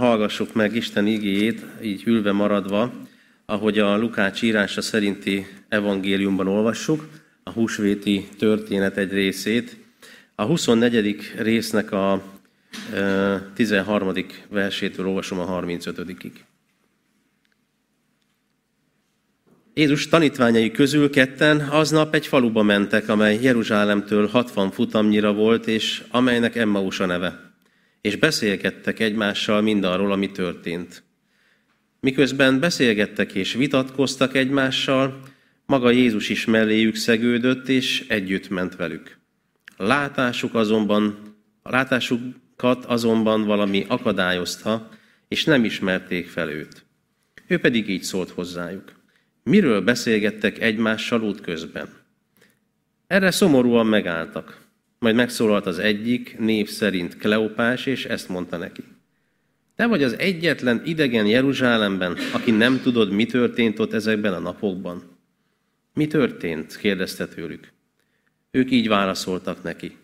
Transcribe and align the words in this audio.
hallgassuk 0.00 0.54
meg 0.54 0.74
Isten 0.74 1.06
igéjét, 1.06 1.64
így 1.82 2.02
ülve 2.06 2.32
maradva, 2.32 2.92
ahogy 3.46 3.78
a 3.78 3.96
Lukács 3.96 4.42
írása 4.42 4.80
szerinti 4.80 5.46
evangéliumban 5.68 6.46
olvassuk, 6.46 7.08
a 7.42 7.50
húsvéti 7.50 8.28
történet 8.38 8.96
egy 8.96 9.12
részét. 9.12 9.76
A 10.34 10.44
24. 10.44 11.32
résznek 11.36 11.92
a 11.92 12.22
13. 13.54 14.12
versétől 14.48 15.06
olvasom 15.06 15.38
a 15.38 15.60
35-ig. 15.60 16.32
Jézus 19.74 20.08
tanítványai 20.08 20.70
közül 20.70 21.10
ketten 21.10 21.60
aznap 21.60 22.14
egy 22.14 22.26
faluba 22.26 22.62
mentek, 22.62 23.08
amely 23.08 23.38
Jeruzsálemtől 23.42 24.26
60 24.26 24.70
futamnyira 24.70 25.32
volt, 25.32 25.66
és 25.66 26.02
amelynek 26.10 26.56
Emmaus 26.56 27.00
a 27.00 27.06
neve 27.06 27.49
és 28.00 28.16
beszélgettek 28.16 28.98
egymással 28.98 29.60
mindarról, 29.60 30.12
ami 30.12 30.30
történt. 30.30 31.02
Miközben 32.00 32.60
beszélgettek 32.60 33.32
és 33.32 33.52
vitatkoztak 33.52 34.34
egymással, 34.34 35.20
maga 35.66 35.90
Jézus 35.90 36.28
is 36.28 36.44
melléjük 36.44 36.94
szegődött, 36.94 37.68
és 37.68 38.04
együtt 38.08 38.48
ment 38.48 38.76
velük. 38.76 39.18
A 39.76 39.84
látásuk 39.84 40.54
azonban, 40.54 41.34
a 41.62 41.70
látásukat 41.70 42.84
azonban 42.84 43.44
valami 43.44 43.84
akadályozta, 43.88 44.88
és 45.28 45.44
nem 45.44 45.64
ismerték 45.64 46.28
fel 46.28 46.50
őt. 46.50 46.84
Ő 47.46 47.58
pedig 47.58 47.88
így 47.88 48.02
szólt 48.02 48.30
hozzájuk. 48.30 48.92
Miről 49.42 49.80
beszélgettek 49.80 50.60
egymással 50.60 51.22
útközben? 51.22 51.88
Erre 53.06 53.30
szomorúan 53.30 53.86
megálltak. 53.86 54.60
Majd 55.00 55.14
megszólalt 55.14 55.66
az 55.66 55.78
egyik, 55.78 56.38
név 56.38 56.68
szerint 56.68 57.16
Kleopás, 57.16 57.86
és 57.86 58.04
ezt 58.04 58.28
mondta 58.28 58.56
neki. 58.56 58.82
Te 59.76 59.86
vagy 59.86 60.02
az 60.02 60.18
egyetlen 60.18 60.82
idegen 60.84 61.26
Jeruzsálemben, 61.26 62.16
aki 62.32 62.50
nem 62.50 62.80
tudod, 62.80 63.10
mi 63.10 63.26
történt 63.26 63.78
ott 63.78 63.92
ezekben 63.92 64.32
a 64.32 64.38
napokban. 64.38 65.18
Mi 65.94 66.06
történt? 66.06 66.76
kérdezte 66.76 67.26
tőlük. 67.26 67.72
Ők 68.50 68.70
így 68.70 68.88
válaszoltak 68.88 69.62
neki. 69.62 69.96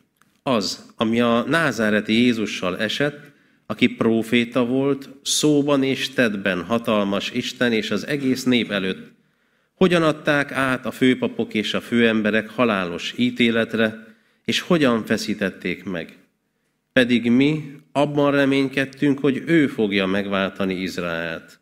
Az, 0.42 0.92
ami 0.97 1.20
a 1.20 1.44
názáreti 1.48 2.12
Jézussal 2.12 2.78
esett, 2.78 3.20
aki 3.67 3.89
próféta 3.89 4.64
volt, 4.64 5.08
szóban 5.22 5.83
és 5.83 6.11
tedben 6.11 6.62
hatalmas 6.62 7.30
Isten 7.30 7.72
és 7.72 7.91
az 7.91 8.06
egész 8.06 8.44
nép 8.44 8.70
előtt. 8.70 9.12
Hogyan 9.74 10.02
adták 10.02 10.52
át 10.52 10.86
a 10.86 10.91
főpapok 10.91 11.55
és 11.55 11.74
a 11.74 11.80
főemberek 11.80 12.48
halálos 12.48 13.14
ítéletre, 13.17 14.05
és 14.47 14.61
hogyan 14.61 15.05
feszítették 15.05 15.84
meg. 15.84 16.19
Pedig 16.92 17.30
mi 17.30 17.80
abban 17.92 18.30
reménykedtünk, 18.30 19.19
hogy 19.19 19.42
ő 19.47 19.66
fogja 19.66 20.06
megváltani 20.06 20.75
Izraelt. 20.75 21.58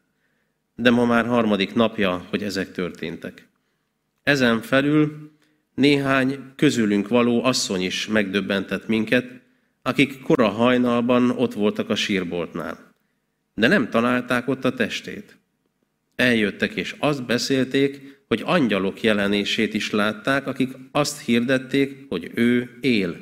De 0.75 0.91
ma 0.91 1.05
már 1.05 1.27
harmadik 1.27 1.75
napja, 1.75 2.27
hogy 2.31 2.43
ezek 2.43 2.73
történtek. 2.73 3.49
Ezen 4.23 4.61
felül 4.63 5.33
néhány 5.75 6.53
közülünk 6.57 7.09
való 7.09 7.45
asszony 7.45 7.83
is 7.83 8.07
megdöbbentett 8.07 8.87
minket, 8.87 9.27
akik 9.83 10.23
kora 10.23 10.49
hajnalban 10.49 11.31
ott 11.31 11.53
voltak 11.53 11.91
a 11.91 11.95
sírboltnál. 11.95 12.93
De 13.55 13.69
nem 13.69 13.91
találták 13.91 14.49
ott 14.49 14.65
a 14.65 14.75
testét. 14.75 15.39
Eljöttek 16.17 16.75
és 16.75 16.95
azt 16.99 17.27
beszélték, 17.27 18.14
hogy 18.35 18.43
angyalok 18.47 19.03
jelenését 19.03 19.75
is 19.75 19.91
látták, 19.91 20.47
akik 20.47 20.73
azt 20.93 21.21
hirdették, 21.21 22.07
hogy 22.09 22.31
ő 22.35 22.79
él. 22.81 23.17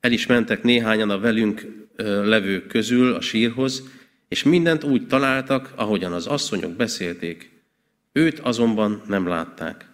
El 0.00 0.12
is 0.12 0.26
mentek 0.26 0.62
néhányan 0.62 1.10
a 1.10 1.18
velünk 1.18 1.66
levők 1.96 2.66
közül 2.66 3.14
a 3.14 3.20
sírhoz, 3.20 3.88
és 4.28 4.42
mindent 4.42 4.84
úgy 4.84 5.06
találtak, 5.06 5.72
ahogyan 5.76 6.12
az 6.12 6.26
asszonyok 6.26 6.72
beszélték. 6.72 7.62
Őt 8.12 8.38
azonban 8.38 9.02
nem 9.06 9.26
látták. 9.26 9.88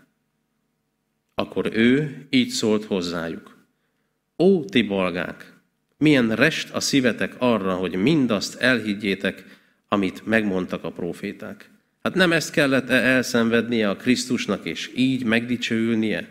Akkor 1.35 1.71
ő 1.73 2.27
így 2.31 2.49
szólt 2.49 2.85
hozzájuk. 2.85 3.57
Ó, 4.39 4.65
ti 4.65 4.83
bolgák, 4.83 5.53
milyen 5.99 6.35
rest 6.35 6.75
a 6.75 6.81
szívetek 6.81 7.35
arra, 7.39 7.75
hogy 7.75 7.95
mindazt 7.95 8.55
elhiggyétek, 8.61 9.45
amit 9.89 10.27
megmondtak 10.27 10.85
a 10.85 10.93
proféták. 10.93 11.71
Hát 12.07 12.15
nem 12.15 12.33
ezt 12.33 12.51
kellett 12.51 12.89
-e 12.89 12.95
elszenvednie 12.95 13.89
a 13.89 13.97
Krisztusnak, 13.97 14.65
és 14.65 14.93
így 14.95 15.25
megdicsőülnie? 15.25 16.29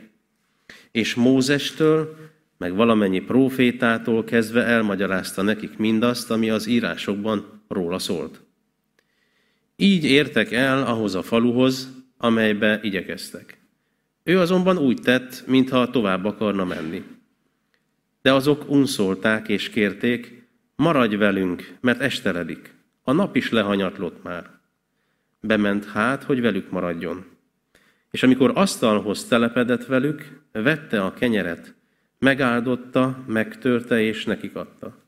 És 0.92 1.16
Mózestől, 1.16 2.16
meg 2.58 2.76
valamennyi 2.76 3.20
profétától 3.20 4.24
kezdve 4.24 4.64
elmagyarázta 4.64 5.42
nekik 5.42 5.78
mindazt, 5.78 6.32
ami 6.32 6.50
az 6.50 6.68
írásokban 6.68 7.62
róla 7.68 8.00
szólt. 8.00 8.42
Így 9.76 10.04
értek 10.04 10.52
el 10.52 10.84
ahhoz 10.84 11.16
a 11.16 11.24
faluhoz, 11.24 11.90
amelybe 12.18 12.80
igyekeztek. 12.84 13.58
Ő 14.24 14.40
azonban 14.40 14.78
úgy 14.78 15.02
tett, 15.02 15.44
mintha 15.48 15.90
tovább 15.90 16.26
akarna 16.26 16.66
menni. 16.66 17.04
De 18.22 18.34
azok 18.34 18.70
unszolták 18.70 19.48
és 19.48 19.70
kérték, 19.70 20.48
maradj 20.76 21.16
velünk, 21.16 21.78
mert 21.82 22.02
esteledik. 22.02 22.74
A 23.04 23.12
nap 23.12 23.36
is 23.36 23.50
lehanyatlott 23.50 24.24
már 24.24 24.55
bement 25.48 25.86
hát, 25.86 26.24
hogy 26.24 26.42
velük 26.42 26.70
maradjon. 26.70 27.26
És 28.12 28.24
amikor 28.24 28.52
asztalhoz 28.54 29.26
telepedett 29.26 29.86
velük, 29.86 30.42
vette 30.52 31.04
a 31.04 31.14
kenyeret, 31.14 31.76
megáldotta, 32.20 33.24
megtörte 33.28 34.02
és 34.02 34.26
nekik 34.26 34.56
adta. 34.56 35.04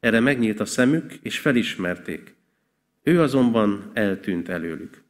Erre 0.00 0.20
megnyílt 0.20 0.60
a 0.60 0.64
szemük, 0.64 1.12
és 1.22 1.38
felismerték. 1.38 2.34
Ő 3.02 3.20
azonban 3.20 3.90
eltűnt 3.92 4.48
előlük. 4.48 5.02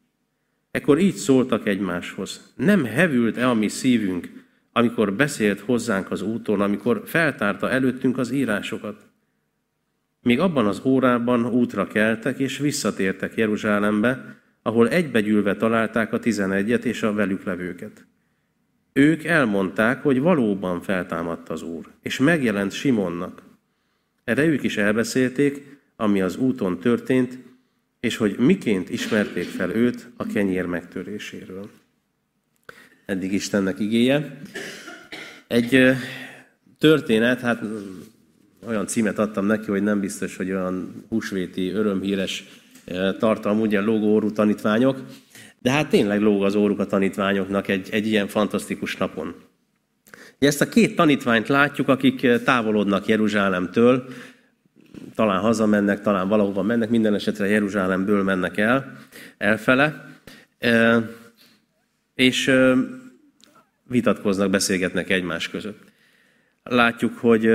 Ekkor 0.70 0.98
így 0.98 1.14
szóltak 1.14 1.66
egymáshoz. 1.66 2.52
Nem 2.56 2.84
hevült-e 2.84 3.48
a 3.48 3.54
mi 3.54 3.69
szívünk, 3.69 4.44
amikor 4.72 5.12
beszélt 5.12 5.60
hozzánk 5.60 6.10
az 6.10 6.22
úton, 6.22 6.60
amikor 6.60 7.02
feltárta 7.06 7.70
előttünk 7.70 8.19
az 8.19 8.31
írásokat? 8.31 9.06
Még 10.20 10.41
abban 10.41 10.66
az 10.66 10.81
órában 10.84 11.46
útra 11.46 11.86
keltek, 11.86 12.38
és 12.38 12.58
visszatértek 12.58 13.36
Jeruzsálembe, 13.36 14.42
ahol 14.66 14.88
egybegyűlve 14.88 15.56
találták 15.56 16.12
a 16.12 16.19
tizenegyet 16.19 16.84
és 16.84 17.02
a 17.02 17.12
velük 17.12 17.44
levőket. 17.44 18.04
Ők 18.92 19.25
elmondták, 19.25 20.02
hogy 20.02 20.20
valóban 20.20 20.80
feltámadt 20.80 21.48
az 21.48 21.62
Úr, 21.62 21.86
és 22.02 22.19
megjelent 22.19 22.72
Simonnak. 22.72 23.42
Erre 24.25 24.44
ők 24.44 24.62
is 24.62 24.76
elbeszélték, 24.76 25.78
ami 25.97 26.20
az 26.20 26.36
úton 26.36 26.78
történt, 26.78 27.38
és 28.00 28.16
hogy 28.16 28.36
miként 28.38 28.91
ismerték 28.91 29.48
fel 29.48 29.70
őt 29.70 30.08
a 30.16 30.26
kenyér 30.26 30.66
megtöréséről. 30.66 31.70
Eddig 33.06 33.32
Istennek 33.32 33.81
igéje. 33.81 34.41
Egy 35.46 35.94
történet, 36.78 37.41
hát 37.41 37.62
olyan 38.66 38.86
címet 38.86 39.19
adtam 39.19 39.46
neki, 39.46 39.70
hogy 39.70 39.82
nem 39.82 40.00
biztos, 40.00 40.36
hogy 40.36 40.50
olyan 40.50 41.04
húsvéti, 41.08 41.70
örömhíres 41.70 42.44
tartalmú, 43.19 43.62
ugye 43.62 43.81
lógó 43.81 44.06
órú 44.06 44.33
tanítványok, 44.33 45.03
de 45.59 45.71
hát 45.71 45.89
tényleg 45.89 46.21
lóg 46.21 46.45
az 46.45 46.55
óruk 46.55 46.78
a 46.78 46.87
tanítványoknak 46.87 47.69
egy, 47.69 47.89
egy 47.91 48.06
ilyen 48.06 48.27
fantasztikus 48.27 48.97
napon. 48.97 49.34
Ezt 50.39 50.61
a 50.61 50.69
két 50.69 50.97
tanítványt 50.97 51.49
látjuk, 51.49 51.89
akik 51.89 52.27
távolodnak 52.44 53.06
Jeruzsálemtől, 53.06 54.05
talán 55.15 55.41
hazamennek, 55.41 56.00
talán 56.00 56.28
valahova 56.28 56.62
mennek, 56.62 56.91
minden 56.91 57.15
esetre 57.15 57.47
Jeruzsálemből 57.47 58.23
mennek 58.23 58.56
el, 58.56 58.97
elfele, 59.39 60.05
és 62.15 62.53
vitatkoznak, 63.89 64.50
beszélgetnek 64.50 65.11
egymás 65.11 65.49
között. 65.49 65.83
Látjuk, 66.62 67.19
hogy, 67.19 67.50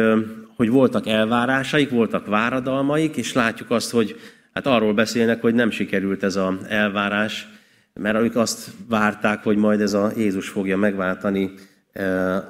hogy 0.55 0.69
voltak 0.69 1.07
elvárásaik, 1.07 1.89
voltak 1.89 2.25
váradalmaik, 2.25 3.15
és 3.15 3.33
látjuk 3.33 3.71
azt, 3.71 3.91
hogy 3.91 4.19
Hát 4.53 4.67
arról 4.67 4.93
beszélnek, 4.93 5.41
hogy 5.41 5.53
nem 5.53 5.71
sikerült 5.71 6.23
ez 6.23 6.35
az 6.35 6.53
elvárás, 6.67 7.47
mert 7.93 8.17
ők 8.17 8.35
azt 8.35 8.71
várták, 8.87 9.43
hogy 9.43 9.57
majd 9.57 9.81
ez 9.81 9.93
a 9.93 10.11
Jézus 10.17 10.49
fogja 10.49 10.77
megváltani 10.77 11.53
e, 11.93 12.43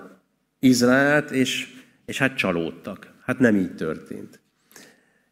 Izraelt, 0.60 1.32
és, 1.32 1.68
és 2.06 2.18
hát 2.18 2.36
csalódtak. 2.36 3.08
Hát 3.26 3.40
nem 3.40 3.56
így 3.56 3.76
történt. 3.76 4.40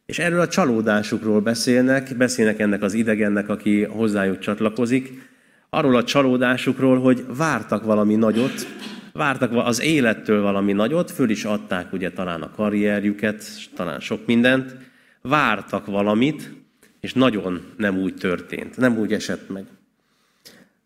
És 0.05 0.19
erről 0.19 0.39
a 0.39 0.47
csalódásukról 0.47 1.41
beszélnek, 1.41 2.17
beszélnek 2.17 2.59
ennek 2.59 2.81
az 2.81 2.93
idegennek, 2.93 3.49
aki 3.49 3.83
hozzájuk 3.83 4.39
csatlakozik, 4.39 5.29
arról 5.69 5.95
a 5.95 6.03
csalódásukról, 6.03 6.99
hogy 6.99 7.25
vártak 7.37 7.83
valami 7.83 8.15
nagyot, 8.15 8.67
vártak 9.13 9.51
az 9.53 9.81
élettől 9.81 10.41
valami 10.41 10.73
nagyot, 10.73 11.11
föl 11.11 11.29
is 11.29 11.45
adták 11.45 11.93
ugye 11.93 12.11
talán 12.11 12.41
a 12.41 12.51
karrierjüket, 12.51 13.43
talán 13.75 13.99
sok 13.99 14.25
mindent, 14.25 14.75
vártak 15.21 15.85
valamit, 15.85 16.51
és 16.99 17.13
nagyon 17.13 17.73
nem 17.77 17.97
úgy 17.97 18.15
történt, 18.15 18.77
nem 18.77 18.97
úgy 18.97 19.13
esett 19.13 19.49
meg. 19.49 19.65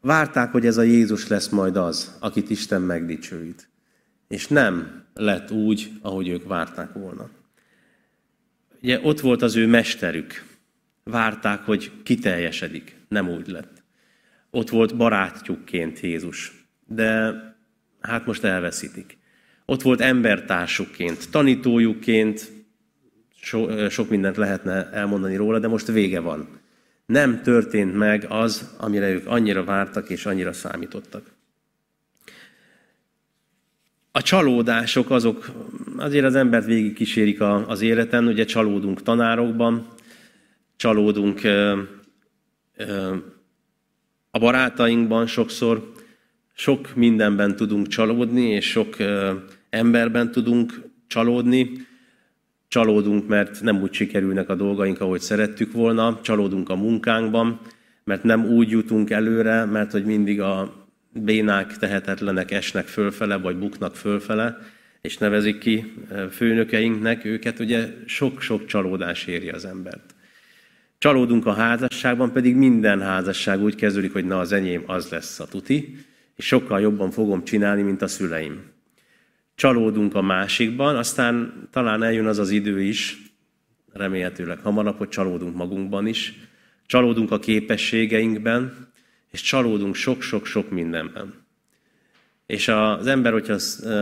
Várták, 0.01 0.51
hogy 0.51 0.66
ez 0.66 0.78
a 0.78 0.81
Jézus 0.81 1.28
lesz 1.28 1.50
majd 1.50 1.78
az, 1.78 2.18
akit 2.19 2.50
Isten 2.50 2.81
megdicsőít. 2.81 3.69
És 4.28 4.48
nem 4.48 5.04
lett 5.13 5.51
úgy, 5.51 5.92
ahogy 6.01 6.28
ők 6.28 6.48
várták 6.48 6.94
volna. 6.94 7.30
Ugye 8.81 9.00
ott 9.04 9.19
volt 9.19 9.42
az 9.42 9.56
ő 9.56 9.68
mesterük, 9.68 10.45
várták, 11.04 11.66
hogy 11.66 11.92
kiteljesedik. 12.04 12.95
Nem 13.07 13.30
úgy 13.30 13.48
lett. 13.48 13.83
Ott 14.50 14.69
volt 14.69 14.98
barátjukként 14.98 16.00
Jézus, 16.00 16.66
de 16.88 17.33
hát 18.00 18.25
most 18.25 18.44
elveszítik. 18.44 19.18
Ott 19.66 19.81
volt 19.81 20.01
embertársukként, 20.01 21.30
tanítójukként, 21.30 22.51
so, 23.41 23.89
sok 23.89 24.09
mindent 24.09 24.38
lehetne 24.38 24.89
elmondani 24.91 25.35
róla, 25.35 25.59
de 25.59 25.67
most 25.67 25.88
vége 25.88 26.19
van. 26.19 26.47
Nem 27.05 27.41
történt 27.41 27.95
meg 27.95 28.25
az, 28.29 28.75
amire 28.77 29.09
ők 29.09 29.27
annyira 29.27 29.63
vártak 29.63 30.09
és 30.09 30.25
annyira 30.25 30.53
számítottak. 30.53 31.23
A 34.11 34.21
csalódások 34.21 35.09
azok 35.09 35.51
azért 35.97 36.25
az 36.25 36.35
embert 36.35 36.65
végig 36.65 36.93
kísérik 36.93 37.41
az 37.41 37.81
életen, 37.81 38.27
ugye 38.27 38.45
csalódunk 38.45 39.01
tanárokban, 39.01 39.87
csalódunk 40.75 41.41
a 44.31 44.39
barátainkban 44.39 45.27
sokszor, 45.27 45.91
sok 46.53 46.95
mindenben 46.95 47.55
tudunk 47.55 47.87
csalódni, 47.87 48.49
és 48.49 48.69
sok 48.69 48.95
emberben 49.69 50.31
tudunk 50.31 50.81
csalódni. 51.07 51.87
Csalódunk, 52.71 53.27
mert 53.27 53.62
nem 53.62 53.81
úgy 53.81 53.94
sikerülnek 53.94 54.50
a 54.50 54.56
dolgaink, 54.56 55.01
ahogy 55.01 55.21
szerettük 55.21 55.71
volna. 55.71 56.19
Csalódunk 56.21 56.69
a 56.69 56.75
munkánkban, 56.75 57.59
mert 58.03 58.23
nem 58.23 58.45
úgy 58.45 58.69
jutunk 58.69 59.09
előre, 59.09 59.65
mert 59.65 59.91
hogy 59.91 60.06
mindig 60.06 60.41
a 60.41 60.85
bénák, 61.13 61.77
tehetetlenek 61.77 62.51
esnek 62.51 62.88
fölfele, 62.88 63.38
vagy 63.38 63.57
buknak 63.57 63.95
fölfele, 63.95 64.57
és 65.01 65.18
nevezik 65.18 65.57
ki 65.57 65.94
főnökeinknek 66.31 67.25
őket, 67.25 67.59
ugye 67.59 67.88
sok-sok 68.06 68.65
csalódás 68.65 69.25
éri 69.25 69.50
az 69.50 69.65
embert. 69.65 70.15
Csalódunk 70.97 71.45
a 71.45 71.53
házasságban, 71.53 72.31
pedig 72.31 72.56
minden 72.56 73.01
házasság 73.01 73.62
úgy 73.62 73.75
kezdődik, 73.75 74.13
hogy 74.13 74.25
na 74.25 74.39
az 74.39 74.51
enyém 74.51 74.83
az 74.85 75.09
lesz 75.09 75.39
a 75.39 75.45
tuti, 75.45 75.97
és 76.35 76.45
sokkal 76.45 76.81
jobban 76.81 77.12
fogom 77.12 77.44
csinálni, 77.44 77.81
mint 77.81 78.01
a 78.01 78.07
szüleim. 78.07 78.70
Csalódunk 79.61 80.15
a 80.15 80.21
másikban, 80.21 80.95
aztán 80.95 81.67
talán 81.71 82.03
eljön 82.03 82.25
az 82.25 82.39
az 82.39 82.49
idő 82.49 82.81
is, 82.81 83.21
remélhetőleg 83.93 84.59
hamarabb, 84.59 84.97
hogy 84.97 85.09
csalódunk 85.09 85.55
magunkban 85.55 86.07
is, 86.07 86.33
csalódunk 86.85 87.31
a 87.31 87.39
képességeinkben, 87.39 88.87
és 89.31 89.41
csalódunk 89.41 89.95
sok-sok-sok 89.95 90.69
mindenben. 90.69 91.33
És 92.45 92.67
az 92.67 93.07
ember, 93.07 93.31
hogyha 93.31 93.57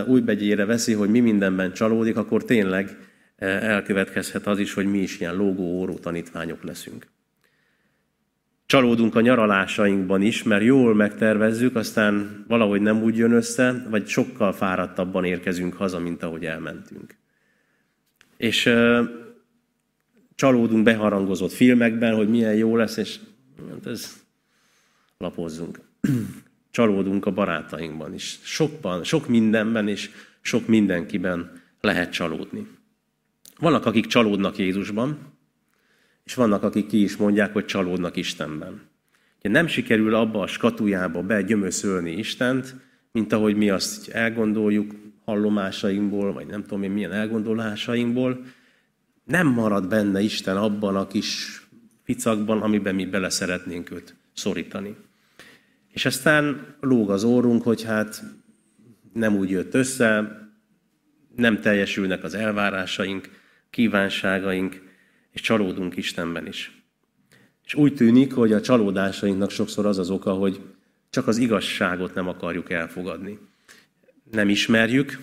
új 0.07 0.21
begyére 0.21 0.65
veszi, 0.65 0.94
hogy 0.94 1.09
mi 1.09 1.19
mindenben 1.19 1.73
csalódik, 1.73 2.17
akkor 2.17 2.44
tényleg 2.44 2.97
elkövetkezhet 3.38 4.47
az 4.47 4.59
is, 4.59 4.73
hogy 4.73 4.85
mi 4.85 4.97
is 4.97 5.19
ilyen 5.19 5.35
lógó 5.35 5.63
óró 5.63 5.94
tanítványok 5.94 6.63
leszünk. 6.63 7.07
Csalódunk 8.69 9.16
a 9.16 9.21
nyaralásainkban 9.21 10.21
is, 10.21 10.44
mert 10.44 10.63
jól 10.63 10.95
megtervezzük, 10.95 11.75
aztán 11.75 12.45
valahogy 12.48 12.81
nem 12.81 13.04
úgy 13.04 13.18
jön 13.18 13.31
össze, 13.31 13.86
vagy 13.89 14.07
sokkal 14.07 14.54
fáradtabban 14.54 15.25
érkezünk 15.25 15.74
haza, 15.74 16.00
mint 16.00 16.24
ahogy 16.24 16.45
elmentünk. 16.45 17.16
És 18.38 18.66
uh, 18.66 19.10
csalódunk 20.36 20.83
beharangozott 20.83 21.51
filmekben, 21.51 22.16
hogy 22.16 22.30
milyen 22.30 22.56
jó 22.56 22.75
lesz, 22.75 22.98
és 22.98 23.19
hát 23.69 23.86
ez 23.86 24.24
lapozzunk. 25.18 25.80
Csalódunk 26.71 27.25
a 27.25 27.31
barátainkban 27.31 28.13
is. 28.13 28.39
Sokban, 28.44 29.04
sok 29.04 29.27
mindenben 29.27 29.88
és 29.88 30.10
sok 30.42 30.68
mindenkiben 30.68 31.62
lehet 31.81 32.12
csalódni. 32.12 32.68
Vannak, 33.60 33.86
akik 33.86 34.06
csalódnak 34.06 34.57
Jézusban, 34.57 35.38
és 36.30 36.36
vannak, 36.36 36.64
akik 36.64 36.88
ki 36.88 37.02
is 37.02 37.18
mondják, 37.18 37.54
hogy 37.54 37.66
csalódnak 37.66 38.16
Istenben. 38.16 38.81
Ugye 39.40 39.50
nem 39.50 39.68
sikerül 39.68 40.16
abba 40.16 40.42
a 40.42 40.48
skatujába 40.48 41.22
begyömöszölni 41.22 42.12
Istent, 42.12 42.76
mint 43.12 43.34
ahogy 43.34 43.56
mi 43.56 43.70
azt 43.70 44.10
elgondoljuk 44.10 44.92
hallomásainkból, 45.26 46.34
vagy 46.34 46.48
nem 46.48 46.62
tudom 46.62 46.84
én 46.84 46.92
milyen 46.92 47.12
elgondolásainkból, 47.12 48.46
nem 49.24 49.48
marad 49.48 49.88
benne 49.88 50.22
Isten 50.22 50.58
abban 50.58 50.96
a 50.96 51.08
kis 51.08 51.62
picakban, 52.06 52.62
amiben 52.62 52.96
mi 52.96 53.06
bele 53.06 53.30
szeretnénk 53.30 53.92
őt 53.92 54.16
szorítani. 54.34 54.96
És 55.92 56.06
aztán 56.06 56.76
lóg 56.80 57.12
az 57.12 57.24
órunk, 57.24 57.64
hogy 57.64 57.84
hát 57.84 58.24
nem 59.14 59.36
úgy 59.36 59.50
jött 59.50 59.74
össze, 59.74 60.38
nem 61.36 61.62
teljesülnek 61.62 62.24
az 62.24 62.34
elvárásaink, 62.34 63.30
kívánságaink, 63.70 64.88
és 65.31 65.42
csalódunk 65.42 65.98
Istenben 65.98 66.48
is. 66.48 66.84
És 67.66 67.74
úgy 67.74 67.94
tűnik, 67.94 68.34
hogy 68.34 68.54
a 68.54 68.62
csalódásainknak 68.62 69.50
sokszor 69.50 69.86
az 69.86 69.98
az 69.98 70.10
oka, 70.10 70.34
hogy 70.34 70.62
csak 71.10 71.28
az 71.28 71.38
igazságot 71.38 72.14
nem 72.14 72.28
akarjuk 72.28 72.72
elfogadni. 72.72 73.40
Nem 74.31 74.50
ismerjük, 74.50 75.20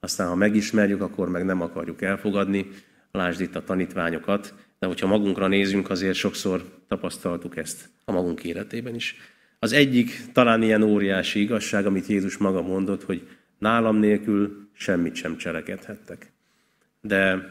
aztán 0.00 0.28
ha 0.28 0.34
megismerjük, 0.34 1.00
akkor 1.00 1.28
meg 1.28 1.44
nem 1.44 1.60
akarjuk 1.60 2.02
elfogadni. 2.02 2.68
Lásd 3.10 3.40
itt 3.40 3.56
a 3.56 3.64
tanítványokat, 3.64 4.54
de 4.78 4.86
hogyha 4.86 5.06
magunkra 5.06 5.46
nézünk, 5.46 5.90
azért 5.90 6.14
sokszor 6.14 6.64
tapasztaltuk 6.88 7.56
ezt 7.56 7.88
a 8.04 8.12
magunk 8.12 8.44
életében 8.44 8.94
is. 8.94 9.16
Az 9.58 9.72
egyik 9.72 10.32
talán 10.32 10.62
ilyen 10.62 10.82
óriási 10.82 11.40
igazság, 11.40 11.86
amit 11.86 12.06
Jézus 12.06 12.36
maga 12.36 12.62
mondott, 12.62 13.02
hogy 13.02 13.28
nálam 13.58 13.96
nélkül 13.96 14.68
semmit 14.72 15.14
sem 15.14 15.36
cselekedhettek. 15.36 16.32
De 17.00 17.50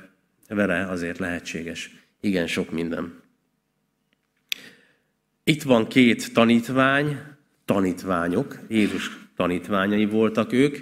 vele 0.56 0.86
azért 0.86 1.18
lehetséges 1.18 2.01
igen 2.21 2.48
sok 2.48 2.71
minden. 2.71 3.21
Itt 5.44 5.63
van 5.63 5.88
két 5.88 6.33
tanítvány, 6.33 7.18
tanítványok, 7.65 8.59
Jézus 8.68 9.19
tanítványai 9.36 10.06
voltak 10.06 10.53
ők, 10.53 10.77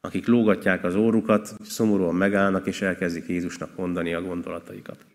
akik 0.00 0.26
lógatják 0.26 0.84
az 0.84 0.94
órukat, 0.94 1.56
szomorúan 1.64 2.14
megállnak, 2.14 2.66
és 2.66 2.82
elkezdik 2.82 3.28
Jézusnak 3.28 3.76
mondani 3.76 4.14
a 4.14 4.22
gondolataikat. 4.22 5.06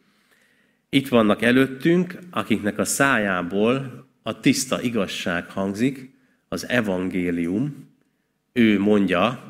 Itt 0.89 1.07
vannak 1.07 1.41
előttünk, 1.41 2.19
akiknek 2.29 2.77
a 2.77 2.85
szájából 2.85 4.07
a 4.23 4.39
tiszta 4.39 4.81
igazság 4.81 5.49
hangzik, 5.49 6.09
az 6.47 6.67
evangélium, 6.67 7.89
ő 8.53 8.79
mondja, 8.79 9.43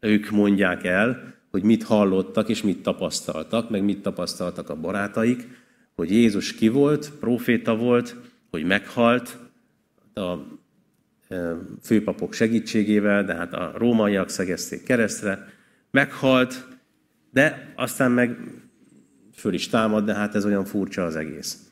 ők 0.00 0.30
mondják 0.30 0.84
el, 0.84 1.33
hogy 1.54 1.62
mit 1.62 1.82
hallottak 1.82 2.48
és 2.48 2.62
mit 2.62 2.82
tapasztaltak, 2.82 3.70
meg 3.70 3.84
mit 3.84 4.02
tapasztaltak 4.02 4.70
a 4.70 4.76
barátaik, 4.76 5.48
hogy 5.94 6.10
Jézus 6.10 6.54
ki 6.54 6.68
volt, 6.68 7.12
proféta 7.20 7.76
volt, 7.76 8.16
hogy 8.50 8.64
meghalt 8.64 9.38
a 10.14 10.36
e, 11.28 11.56
főpapok 11.82 12.32
segítségével, 12.32 13.24
de 13.24 13.34
hát 13.34 13.52
a 13.52 13.72
rómaiak 13.76 14.28
szegezték 14.28 14.82
keresztre, 14.82 15.48
meghalt, 15.90 16.66
de 17.30 17.72
aztán 17.76 18.10
meg 18.10 18.38
föl 19.34 19.54
is 19.54 19.68
támad, 19.68 20.04
de 20.04 20.14
hát 20.14 20.34
ez 20.34 20.44
olyan 20.44 20.64
furcsa 20.64 21.04
az 21.04 21.16
egész. 21.16 21.70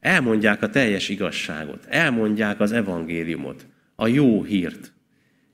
Elmondják 0.00 0.62
a 0.62 0.70
teljes 0.70 1.08
igazságot, 1.08 1.84
elmondják 1.88 2.60
az 2.60 2.72
evangéliumot, 2.72 3.66
a 3.94 4.06
jó 4.06 4.42
hírt, 4.42 4.92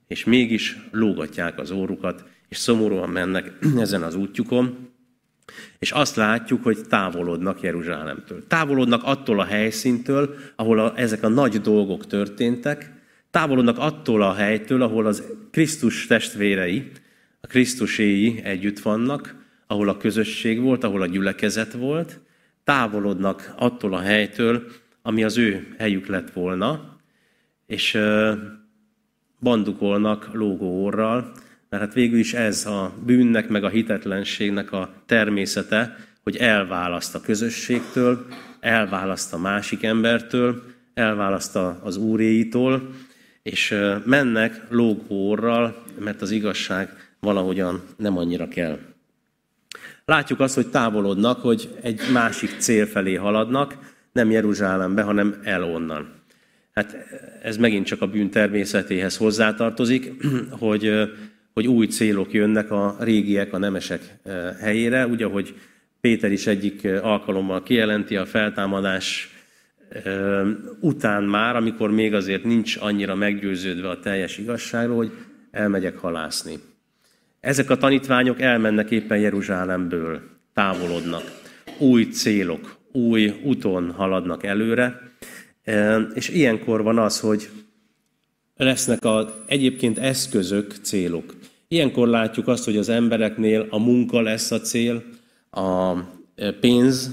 és 0.07 0.25
mégis 0.25 0.77
lógatják 0.91 1.59
az 1.59 1.71
órukat, 1.71 2.35
és 2.49 2.57
szomorúan 2.57 3.09
mennek 3.09 3.53
ezen 3.79 4.03
az 4.03 4.15
útjukon, 4.15 4.89
és 5.79 5.91
azt 5.91 6.17
látjuk, 6.17 6.63
hogy 6.63 6.79
távolodnak 6.89 7.61
Jeruzsálemtől. 7.61 8.47
Távolodnak 8.47 9.03
attól 9.05 9.41
a 9.41 9.45
helyszíntől, 9.45 10.35
ahol 10.57 10.79
a, 10.79 10.93
ezek 10.97 11.23
a 11.23 11.29
nagy 11.29 11.61
dolgok 11.61 12.07
történtek, 12.07 12.93
távolodnak 13.31 13.79
attól 13.79 14.23
a 14.23 14.35
helytől, 14.35 14.83
ahol 14.83 15.07
az 15.07 15.23
Krisztus 15.51 16.07
testvérei, 16.07 16.91
a 17.41 17.47
Krisztuséi 17.47 18.41
együtt 18.45 18.79
vannak, 18.79 19.35
ahol 19.67 19.89
a 19.89 19.97
közösség 19.97 20.61
volt, 20.61 20.85
ahol 20.85 21.03
a 21.03 21.07
gyülekezet 21.07 21.73
volt, 21.73 22.21
távolodnak 22.65 23.55
attól 23.57 23.95
a 23.95 24.01
helytől, 24.01 24.67
ami 25.03 25.25
az 25.25 25.39
ő 25.39 25.75
helyük 25.79 26.07
lett 26.07 26.33
volna, 26.33 26.97
és 27.67 27.99
bandukolnak 29.41 30.29
lógó 30.33 30.85
orral, 30.85 31.33
mert 31.77 31.89
hát 31.89 31.97
végül 31.97 32.19
is 32.19 32.35
ez 32.35 32.67
a 32.67 32.93
bűnnek, 33.05 33.49
meg 33.49 33.65
a 33.65 33.69
hitetlenségnek 33.69 34.73
a 34.73 34.93
természete, 35.07 35.97
hogy 36.23 36.37
elválaszt 36.37 37.15
a 37.15 37.21
közösségtől, 37.21 38.27
elválaszt 38.61 39.33
a 39.33 39.39
másik 39.39 39.83
embertől, 39.83 40.63
elválaszt 40.95 41.57
az 41.83 41.97
úréitól, 41.97 42.91
és 43.43 43.75
mennek 44.05 44.63
lógórral, 44.69 45.85
mert 45.99 46.23
az 46.23 46.31
igazság 46.31 46.89
valahogyan 47.21 47.83
nem 47.97 48.19
annyira 48.19 48.49
kell. 48.49 48.79
Látjuk 50.05 50.41
azt, 50.41 50.55
hogy 50.55 50.67
távolodnak, 50.67 51.41
hogy 51.41 51.69
egy 51.83 52.01
másik 52.13 52.55
cél 52.59 52.87
felé 52.87 53.15
haladnak, 53.15 53.79
nem 54.13 54.31
Jeruzsálembe, 54.31 55.03
hanem 55.03 55.41
el 55.43 55.65
onnan. 55.65 56.17
Hát 56.77 56.97
ez 57.43 57.57
megint 57.57 57.87
csak 57.87 58.03
a 58.03 58.07
bűn 58.07 58.31
természetéhez 58.31 59.17
hozzátartozik, 59.17 60.13
hogy 60.51 61.11
hogy 61.57 61.67
új 61.67 61.87
célok 61.87 62.33
jönnek 62.33 62.71
a 62.71 62.97
régiek, 63.01 63.53
a 63.53 63.59
nemesek 63.59 64.19
eh, 64.23 64.57
helyére, 64.61 65.07
úgy, 65.07 65.23
ahogy 65.23 65.55
Péter 66.01 66.33
is 66.33 66.47
egyik 66.47 66.85
alkalommal 67.03 67.63
kijelenti 67.63 68.17
a 68.17 68.27
feltámadás 68.27 69.31
után 70.81 71.23
már, 71.23 71.57
amikor 71.57 71.91
még 71.91 72.15
azért 72.15 72.45
nincs 72.45 72.77
annyira 72.81 73.15
meggyőződve 73.15 73.89
a 73.89 74.01
teljes 74.01 74.39
igazságról, 74.39 74.97
hogy 74.97 75.13
elmegyek 75.51 75.97
halászni. 75.97 76.59
Ezek 77.41 77.71
a 77.71 77.77
tanítványok 77.77 78.41
elmennek 78.41 78.91
éppen 78.91 79.19
Jeruzsálemből, 79.19 80.21
távolodnak. 80.55 81.23
Új 81.79 82.05
célok, 82.05 82.77
új 82.93 83.35
úton 83.45 83.91
haladnak 83.91 84.45
előre, 84.45 85.01
és 86.15 86.29
ilyenkor 86.29 86.83
van 86.83 86.99
az, 86.99 87.21
hogy 87.21 87.49
lesznek 88.57 89.05
a, 89.05 89.45
egyébként 89.47 89.99
eszközök, 89.99 90.75
célok. 90.83 91.35
Ilyenkor 91.69 92.09
látjuk 92.09 92.49
azt, 92.49 92.65
hogy 92.65 92.77
az 92.77 92.89
embereknél 92.89 93.67
a 93.71 93.79
munka 93.79 94.21
lesz 94.21 94.51
a 94.51 94.61
cél, 94.61 95.03
a 95.51 95.93
pénz 96.61 97.11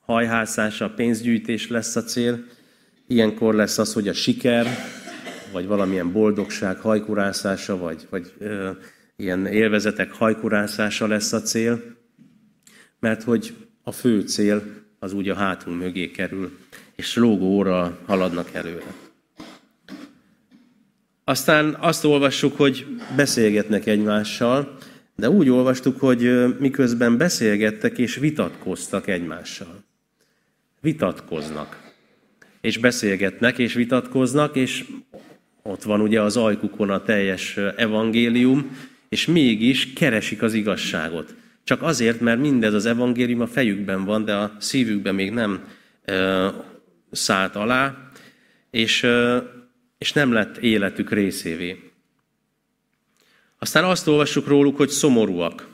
hajhászása, 0.00 0.84
a 0.84 0.90
pénzgyűjtés 0.90 1.68
lesz 1.68 1.96
a 1.96 2.02
cél. 2.02 2.44
Ilyenkor 3.06 3.54
lesz 3.54 3.78
az, 3.78 3.92
hogy 3.92 4.08
a 4.08 4.12
siker, 4.12 4.66
vagy 5.52 5.66
valamilyen 5.66 6.12
boldogság 6.12 6.78
hajkurászása, 6.78 7.76
vagy, 7.76 8.06
vagy 8.10 8.32
ö, 8.38 8.70
ilyen 9.16 9.46
élvezetek 9.46 10.12
hajkurászása 10.12 11.06
lesz 11.06 11.32
a 11.32 11.42
cél, 11.42 11.82
mert 13.00 13.22
hogy 13.22 13.54
a 13.82 13.92
fő 13.92 14.20
cél 14.20 14.62
az 14.98 15.12
úgy 15.12 15.28
a 15.28 15.34
hátunk 15.34 15.78
mögé 15.78 16.10
kerül, 16.10 16.58
és 16.96 17.16
lógó 17.16 17.46
óra 17.46 17.98
haladnak 18.06 18.54
előre. 18.54 18.94
Aztán 21.24 21.76
azt 21.80 22.04
olvassuk, 22.04 22.56
hogy 22.56 22.86
beszélgetnek 23.16 23.86
egymással, 23.86 24.78
de 25.16 25.30
úgy 25.30 25.48
olvastuk, 25.48 26.00
hogy 26.00 26.58
miközben 26.58 27.16
beszélgettek 27.16 27.98
és 27.98 28.14
vitatkoztak 28.14 29.08
egymással. 29.08 29.84
Vitatkoznak. 30.80 31.92
És 32.60 32.78
beszélgetnek 32.78 33.58
és 33.58 33.74
vitatkoznak, 33.74 34.56
és 34.56 34.84
ott 35.62 35.82
van 35.82 36.00
ugye 36.00 36.20
az 36.22 36.36
ajkukon 36.36 36.90
a 36.90 37.02
teljes 37.02 37.56
evangélium, 37.76 38.76
és 39.08 39.26
mégis 39.26 39.92
keresik 39.92 40.42
az 40.42 40.54
igazságot. 40.54 41.34
Csak 41.64 41.82
azért, 41.82 42.20
mert 42.20 42.40
mindez 42.40 42.74
az 42.74 42.86
evangélium 42.86 43.40
a 43.40 43.46
fejükben 43.46 44.04
van, 44.04 44.24
de 44.24 44.34
a 44.34 44.56
szívükben 44.58 45.14
még 45.14 45.30
nem 45.30 45.64
ö, 46.04 46.48
szállt 47.10 47.56
alá, 47.56 48.10
és, 48.70 49.02
ö, 49.02 49.38
és 50.02 50.12
nem 50.12 50.32
lett 50.32 50.56
életük 50.56 51.10
részévé. 51.10 51.90
Aztán 53.58 53.84
azt 53.84 54.06
olvassuk 54.06 54.46
róluk, 54.46 54.76
hogy 54.76 54.88
szomorúak. 54.88 55.68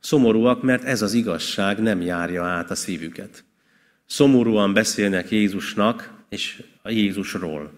Szomorúak, 0.00 0.62
mert 0.62 0.84
ez 0.84 1.02
az 1.02 1.12
igazság 1.12 1.82
nem 1.82 2.00
járja 2.00 2.44
át 2.44 2.70
a 2.70 2.74
szívüket. 2.74 3.44
Szomorúan 4.04 4.72
beszélnek 4.72 5.30
Jézusnak 5.30 6.12
és 6.28 6.62
a 6.82 6.90
Jézusról. 6.90 7.72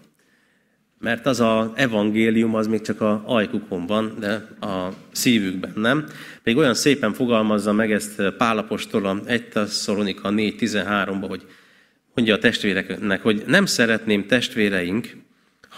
Mert 0.99 1.25
az 1.25 1.39
a 1.39 1.73
evangélium 1.75 2.55
az 2.55 2.67
még 2.67 2.81
csak 2.81 3.01
a 3.01 3.23
ajkukon 3.25 3.85
van, 3.85 4.15
de 4.19 4.47
a 4.59 4.89
szívükben 5.11 5.73
nem. 5.75 6.05
Még 6.43 6.57
olyan 6.57 6.73
szépen 6.73 7.13
fogalmazza 7.13 7.73
meg 7.73 7.91
ezt 7.91 8.21
Pálapostól 8.37 9.05
a 9.05 9.21
1 9.25 9.49
Tesszalonika 9.49 10.29
4.13-ba, 10.29 11.25
hogy 11.27 11.47
mondja 12.13 12.35
a 12.35 12.39
testvéreknek, 12.39 13.21
hogy 13.21 13.43
nem 13.47 13.65
szeretném 13.65 14.27
testvéreink, 14.27 15.27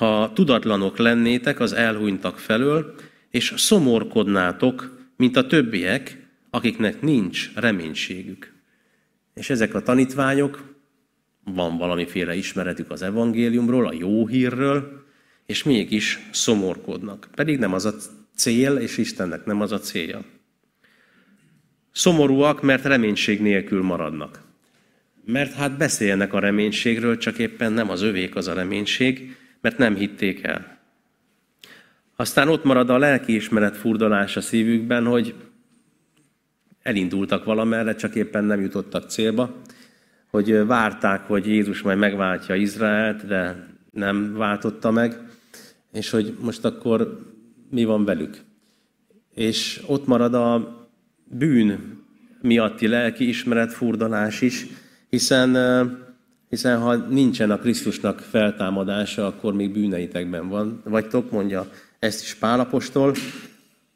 ha 0.01 0.31
tudatlanok 0.33 0.97
lennétek 0.97 1.59
az 1.59 1.73
elhunytak 1.73 2.39
felől, 2.39 2.95
és 3.29 3.53
szomorkodnátok, 3.57 5.07
mint 5.17 5.35
a 5.35 5.47
többiek, 5.47 6.27
akiknek 6.49 7.01
nincs 7.01 7.51
reménységük. 7.55 8.53
És 9.33 9.49
ezek 9.49 9.73
a 9.73 9.81
tanítványok, 9.81 10.75
van 11.43 11.77
valamiféle 11.77 12.35
ismeretük 12.35 12.91
az 12.91 13.01
evangéliumról, 13.01 13.87
a 13.87 13.93
jó 13.93 14.27
hírről, 14.27 15.03
és 15.45 15.63
mégis 15.63 16.19
szomorkodnak. 16.31 17.27
Pedig 17.35 17.59
nem 17.59 17.73
az 17.73 17.85
a 17.85 17.93
cél, 18.35 18.75
és 18.75 18.97
Istennek 18.97 19.45
nem 19.45 19.61
az 19.61 19.71
a 19.71 19.79
célja. 19.79 20.23
Szomorúak, 21.91 22.61
mert 22.61 22.85
reménység 22.85 23.41
nélkül 23.41 23.83
maradnak. 23.83 24.41
Mert 25.25 25.53
hát 25.53 25.77
beszélnek 25.77 26.33
a 26.33 26.39
reménységről, 26.39 27.17
csak 27.17 27.37
éppen 27.37 27.73
nem 27.73 27.89
az 27.89 28.01
övék 28.01 28.35
az 28.35 28.47
a 28.47 28.53
reménység, 28.53 29.39
mert 29.61 29.77
nem 29.77 29.95
hitték 29.95 30.43
el. 30.43 30.79
Aztán 32.15 32.47
ott 32.47 32.63
marad 32.63 32.89
a 32.89 32.97
lelkiismeret 32.97 33.77
furdalás 33.77 34.37
a 34.37 34.41
szívükben, 34.41 35.05
hogy 35.05 35.35
elindultak 36.81 37.43
valamerre, 37.43 37.95
csak 37.95 38.15
éppen 38.15 38.43
nem 38.43 38.61
jutottak 38.61 39.09
célba, 39.09 39.61
hogy 40.29 40.65
várták, 40.65 41.27
hogy 41.27 41.47
Jézus 41.47 41.81
majd 41.81 41.97
megváltja 41.97 42.55
Izraelt, 42.55 43.25
de 43.25 43.67
nem 43.91 44.33
váltotta 44.33 44.91
meg, 44.91 45.19
és 45.91 46.09
hogy 46.09 46.35
most 46.39 46.65
akkor 46.65 47.19
mi 47.69 47.83
van 47.83 48.05
velük. 48.05 48.37
És 49.33 49.83
ott 49.87 50.05
marad 50.05 50.33
a 50.33 50.77
bűn 51.23 51.99
miatti 52.41 52.87
lelki 52.87 53.27
ismeret 53.27 53.73
furdalás 53.73 54.41
is, 54.41 54.65
hiszen, 55.09 55.57
hiszen 56.51 56.79
ha 56.79 56.95
nincsen 56.95 57.51
a 57.51 57.57
Krisztusnak 57.57 58.19
feltámadása, 58.19 59.27
akkor 59.27 59.53
még 59.53 59.71
bűneitekben 59.71 60.49
van, 60.49 60.81
vagytok, 60.83 61.31
mondja 61.31 61.69
ezt 61.99 62.21
is 62.21 62.35
Pálapostól, 62.35 63.15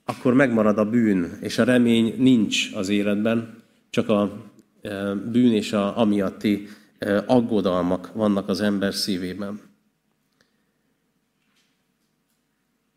akkor 0.05 0.33
megmarad 0.33 0.77
a 0.77 0.89
bűn, 0.89 1.37
és 1.41 1.57
a 1.57 1.63
remény 1.63 2.15
nincs 2.17 2.69
az 2.73 2.89
életben, 2.89 3.63
csak 3.89 4.09
a 4.09 4.45
e, 4.81 5.13
bűn 5.13 5.53
és 5.53 5.73
a 5.73 5.97
amiatti 5.97 6.67
e, 6.99 7.23
aggodalmak 7.27 8.11
vannak 8.13 8.49
az 8.49 8.61
ember 8.61 8.93
szívében. 8.93 9.59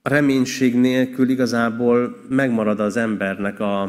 A 0.02 0.08
reménység 0.08 0.74
nélkül 0.74 1.28
igazából 1.28 2.24
megmarad 2.28 2.80
az 2.80 2.96
embernek 2.96 3.60
a, 3.60 3.82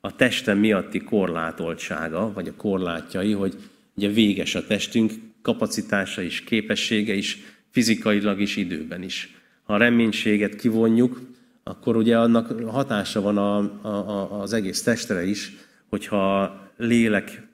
a 0.00 0.16
teste 0.16 0.54
miatti 0.54 0.98
korlátoltsága, 1.04 2.32
vagy 2.32 2.48
a 2.48 2.56
korlátjai, 2.56 3.32
hogy 3.32 3.56
ugye 3.98 4.08
véges 4.08 4.54
a 4.54 4.66
testünk, 4.66 5.12
kapacitása 5.42 6.22
is, 6.22 6.40
képessége 6.40 7.14
is, 7.14 7.38
fizikailag 7.70 8.40
is, 8.40 8.56
időben 8.56 9.02
is 9.02 9.36
ha 9.68 9.74
a 9.74 9.76
reménységet 9.76 10.56
kivonjuk, 10.56 11.20
akkor 11.62 11.96
ugye 11.96 12.18
annak 12.18 12.60
hatása 12.60 13.20
van 13.20 13.36
a, 13.36 13.58
a, 13.86 14.40
az 14.40 14.52
egész 14.52 14.82
testre 14.82 15.24
is, 15.24 15.52
hogyha 15.88 16.52
lélek 16.76 17.46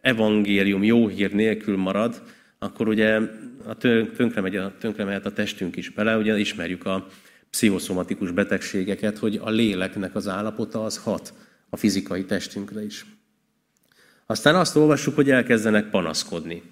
evangélium, 0.00 0.84
jó 0.84 1.08
hír 1.08 1.32
nélkül 1.32 1.76
marad, 1.76 2.22
akkor 2.58 2.88
ugye 2.88 3.20
a 3.66 3.76
tönkre, 3.76 4.40
megy, 4.40 4.56
a, 4.56 4.72
tönkre 4.78 5.04
mehet 5.04 5.26
a 5.26 5.32
testünk 5.32 5.76
is 5.76 5.88
bele, 5.90 6.16
ugye 6.16 6.38
ismerjük 6.38 6.86
a 6.86 7.06
pszichoszomatikus 7.50 8.30
betegségeket, 8.30 9.18
hogy 9.18 9.40
a 9.42 9.50
léleknek 9.50 10.14
az 10.14 10.28
állapota 10.28 10.84
az 10.84 10.96
hat 10.96 11.34
a 11.70 11.76
fizikai 11.76 12.24
testünkre 12.24 12.84
is. 12.84 13.04
Aztán 14.26 14.54
azt 14.54 14.76
olvassuk, 14.76 15.14
hogy 15.14 15.30
elkezdenek 15.30 15.90
panaszkodni. 15.90 16.62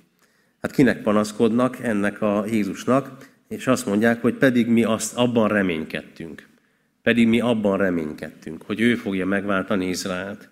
Hát 0.60 0.72
kinek 0.72 1.02
panaszkodnak? 1.02 1.78
Ennek 1.78 2.22
a 2.22 2.44
Jézusnak 2.46 3.30
és 3.52 3.66
azt 3.66 3.86
mondják, 3.86 4.20
hogy 4.20 4.34
pedig 4.34 4.66
mi 4.66 4.84
azt 4.84 5.16
abban 5.16 5.48
reménykedtünk. 5.48 6.48
Pedig 7.02 7.28
mi 7.28 7.40
abban 7.40 7.78
reménykedtünk, 7.78 8.62
hogy 8.62 8.80
ő 8.80 8.94
fogja 8.94 9.26
megváltani 9.26 9.88
Izraelt. 9.88 10.48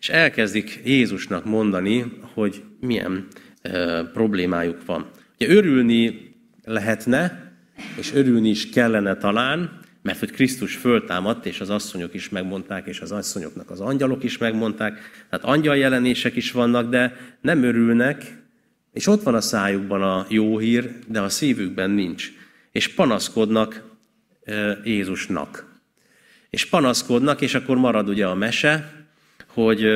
És 0.00 0.08
elkezdik 0.08 0.80
Jézusnak 0.84 1.44
mondani, 1.44 2.20
hogy 2.34 2.62
milyen 2.80 3.26
e, 3.62 4.02
problémájuk 4.04 4.84
van. 4.86 5.10
Ugye 5.38 5.54
örülni 5.54 6.34
lehetne, 6.64 7.52
és 7.98 8.12
örülni 8.14 8.48
is 8.48 8.70
kellene 8.70 9.16
talán, 9.16 9.77
mert 10.08 10.20
hogy 10.20 10.30
Krisztus 10.30 10.76
föltámadt, 10.76 11.46
és 11.46 11.60
az 11.60 11.70
asszonyok 11.70 12.14
is 12.14 12.28
megmondták, 12.28 12.86
és 12.86 13.00
az 13.00 13.12
asszonyoknak 13.12 13.70
az 13.70 13.80
angyalok 13.80 14.24
is 14.24 14.38
megmondták, 14.38 15.26
tehát 15.30 15.44
angyal 15.44 15.76
jelenések 15.76 16.36
is 16.36 16.52
vannak, 16.52 16.90
de 16.90 17.16
nem 17.40 17.62
örülnek, 17.62 18.42
és 18.92 19.06
ott 19.06 19.22
van 19.22 19.34
a 19.34 19.40
szájukban 19.40 20.02
a 20.02 20.26
jó 20.28 20.58
hír, 20.58 20.90
de 21.06 21.20
a 21.20 21.28
szívükben 21.28 21.90
nincs. 21.90 22.28
És 22.72 22.88
panaszkodnak 22.94 23.82
Jézusnak. 24.84 25.80
És 26.50 26.66
panaszkodnak, 26.66 27.40
és 27.40 27.54
akkor 27.54 27.76
marad 27.76 28.08
ugye 28.08 28.26
a 28.26 28.34
mese, 28.34 29.06
hogy 29.46 29.86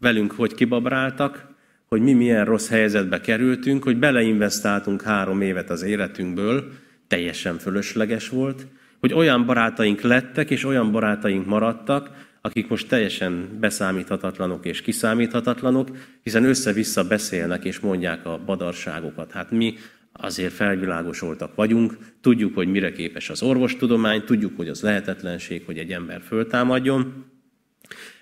velünk 0.00 0.32
hogy 0.32 0.54
kibabráltak, 0.54 1.46
hogy 1.86 2.00
mi 2.00 2.12
milyen 2.12 2.44
rossz 2.44 2.68
helyzetbe 2.68 3.20
kerültünk, 3.20 3.82
hogy 3.82 3.96
beleinvestáltunk 3.96 5.02
három 5.02 5.40
évet 5.40 5.70
az 5.70 5.82
életünkből, 5.82 6.72
teljesen 7.08 7.58
fölösleges 7.58 8.28
volt, 8.28 8.66
hogy 9.06 9.14
olyan 9.14 9.46
barátaink 9.46 10.00
lettek, 10.00 10.50
és 10.50 10.64
olyan 10.64 10.92
barátaink 10.92 11.46
maradtak, 11.46 12.10
akik 12.40 12.68
most 12.68 12.88
teljesen 12.88 13.48
beszámíthatatlanok 13.60 14.66
és 14.66 14.80
kiszámíthatatlanok, 14.82 15.96
hiszen 16.22 16.44
össze-vissza 16.44 17.04
beszélnek 17.04 17.64
és 17.64 17.78
mondják 17.80 18.26
a 18.26 18.40
badarságokat. 18.46 19.32
Hát 19.32 19.50
mi 19.50 19.74
azért 20.12 20.52
felvilágosoltak 20.52 21.54
vagyunk, 21.54 21.96
tudjuk, 22.20 22.54
hogy 22.54 22.68
mire 22.68 22.92
képes 22.92 23.30
az 23.30 23.42
orvostudomány, 23.42 24.24
tudjuk, 24.24 24.56
hogy 24.56 24.68
az 24.68 24.80
lehetetlenség, 24.80 25.62
hogy 25.66 25.78
egy 25.78 25.92
ember 25.92 26.20
föltámadjon, 26.26 27.24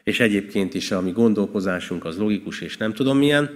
és 0.03 0.21
egyébként 0.21 0.75
is 0.75 0.91
a 0.91 1.01
mi 1.01 1.11
gondolkozásunk 1.11 2.05
az 2.05 2.17
logikus, 2.17 2.61
és 2.61 2.77
nem 2.77 2.93
tudom 2.93 3.19
milyen, 3.19 3.51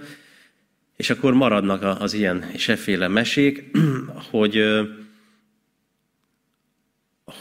és 0.95 1.09
akkor 1.09 1.33
maradnak 1.33 2.01
az 2.01 2.13
ilyen 2.13 2.49
és 2.53 2.67
efféle 2.67 3.07
mesék, 3.07 3.77
hogy, 4.31 4.63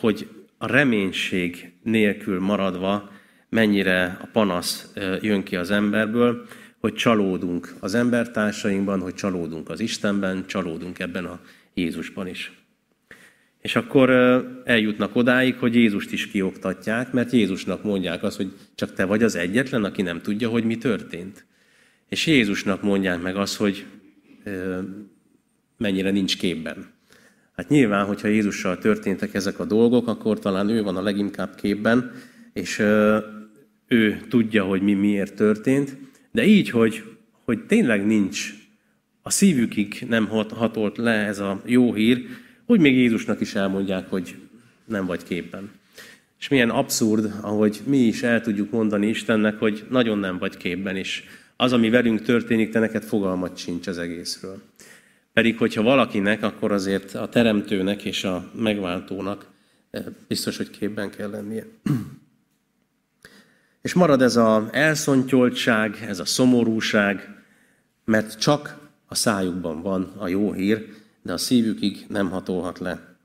hogy 0.01 0.29
a 0.59 0.67
reménység 0.67 1.73
nélkül 1.83 2.41
maradva 2.41 3.11
mennyire 3.49 4.19
a 4.23 4.29
panasz 4.33 4.93
jön 5.21 5.43
ki 5.43 5.57
az 5.57 5.71
emberből, 5.71 6.47
hogy 6.79 6.95
csalódunk 6.95 7.75
az 7.81 7.95
embertársainkban, 7.95 9.01
hogy 9.01 9.15
csalódunk 9.15 9.69
az 9.69 9.81
Istenben, 9.81 10.47
csalódunk 10.47 10.99
ebben 10.99 11.25
a 11.25 11.41
Jézusban 11.75 12.27
is. 12.27 12.53
És 13.61 13.77
akkor 13.77 14.11
eljutnak 14.65 15.17
odáig, 15.17 15.55
hogy 15.55 15.75
Jézust 15.75 16.13
is 16.13 16.27
kioktatják, 16.27 17.13
mert 17.13 17.33
Jézusnak 17.33 17.83
mondják 17.83 18.23
azt, 18.23 18.37
hogy 18.37 18.53
csak 18.75 18.93
te 18.93 19.05
vagy 19.05 19.23
az 19.23 19.35
egyetlen, 19.35 19.85
aki 19.85 20.03
nem 20.03 20.21
tudja, 20.21 20.49
hogy 20.49 20.65
mi 20.65 20.77
történt. 20.77 21.47
És 22.09 22.27
Jézusnak 22.27 22.83
mondják 22.83 23.23
meg 23.23 23.37
azt, 23.37 23.57
hogy 23.57 23.87
mennyire 25.77 26.11
nincs 26.11 26.39
képben. 26.39 26.97
Hát 27.59 27.69
nyilván, 27.69 28.07
hogyha 28.07 28.29
Jézussal 28.29 28.79
történtek 28.79 29.35
ezek 29.35 29.59
a 29.59 29.65
dolgok, 29.65 30.09
akkor 30.09 30.39
talán 30.39 30.69
ő 30.69 30.83
van 30.83 30.97
a 30.97 31.03
leginkább 31.03 31.55
képben, 31.55 32.13
és 32.53 32.79
ő 33.89 34.21
tudja, 34.29 34.65
hogy 34.65 34.83
mi 34.83 34.95
miért 34.95 35.35
történt, 35.35 35.97
de 36.33 36.45
így, 36.45 36.71
hogy, 36.71 37.05
hogy 37.45 37.67
tényleg 37.67 38.07
nincs, 38.07 38.55
a 39.23 39.31
szívükig 39.31 40.07
nem 40.09 40.27
hatolt 40.51 40.97
le 40.97 41.13
ez 41.13 41.39
a 41.39 41.63
jó 41.65 41.95
hír, 41.95 42.27
úgy 42.67 42.81
még 42.81 42.97
Jézusnak 42.97 43.41
is 43.41 43.55
elmondják, 43.55 44.11
hogy 44.11 44.35
nem 44.85 45.07
vagy 45.07 45.23
képben. 45.23 45.71
És 46.39 46.49
milyen 46.49 46.71
abszurd, 46.71 47.33
ahogy 47.41 47.81
mi 47.85 47.99
is 47.99 48.23
el 48.23 48.41
tudjuk 48.41 48.71
mondani 48.71 49.09
Istennek, 49.09 49.59
hogy 49.59 49.87
nagyon 49.91 50.19
nem 50.19 50.39
vagy 50.39 50.57
képben, 50.57 50.97
és 50.97 51.23
az, 51.57 51.73
ami 51.73 51.91
velünk 51.91 52.23
történik, 52.23 52.71
te 52.71 52.79
neked 52.79 53.03
fogalmat 53.03 53.57
sincs 53.57 53.87
az 53.87 53.99
egészről. 53.99 54.63
Pedig, 55.39 55.59
hogyha 55.59 55.83
valakinek, 55.83 56.43
akkor 56.43 56.73
azért 56.73 57.15
a 57.15 57.29
teremtőnek 57.29 58.05
és 58.05 58.25
a 58.25 58.51
megváltónak 58.55 59.47
eh, 59.91 60.05
biztos, 60.29 60.57
hogy 60.57 60.71
képben 60.71 61.11
kell 61.11 61.31
lennie. 61.31 61.65
És 63.83 63.95
marad 63.95 64.23
ez 64.23 64.37
a 64.37 64.69
elszontyoltság, 64.73 66.05
ez 66.09 66.19
a 66.19 66.25
szomorúság, 66.25 67.45
mert 68.05 68.39
csak 68.39 68.79
a 69.07 69.15
szájukban 69.15 69.83
van 69.83 70.13
a 70.17 70.29
jó 70.29 70.53
hír, 70.53 70.87
de 71.23 71.33
a 71.33 71.39
szívükig 71.39 72.05
nem 72.09 72.31
hatolhat 72.31 72.79
le. 72.79 73.17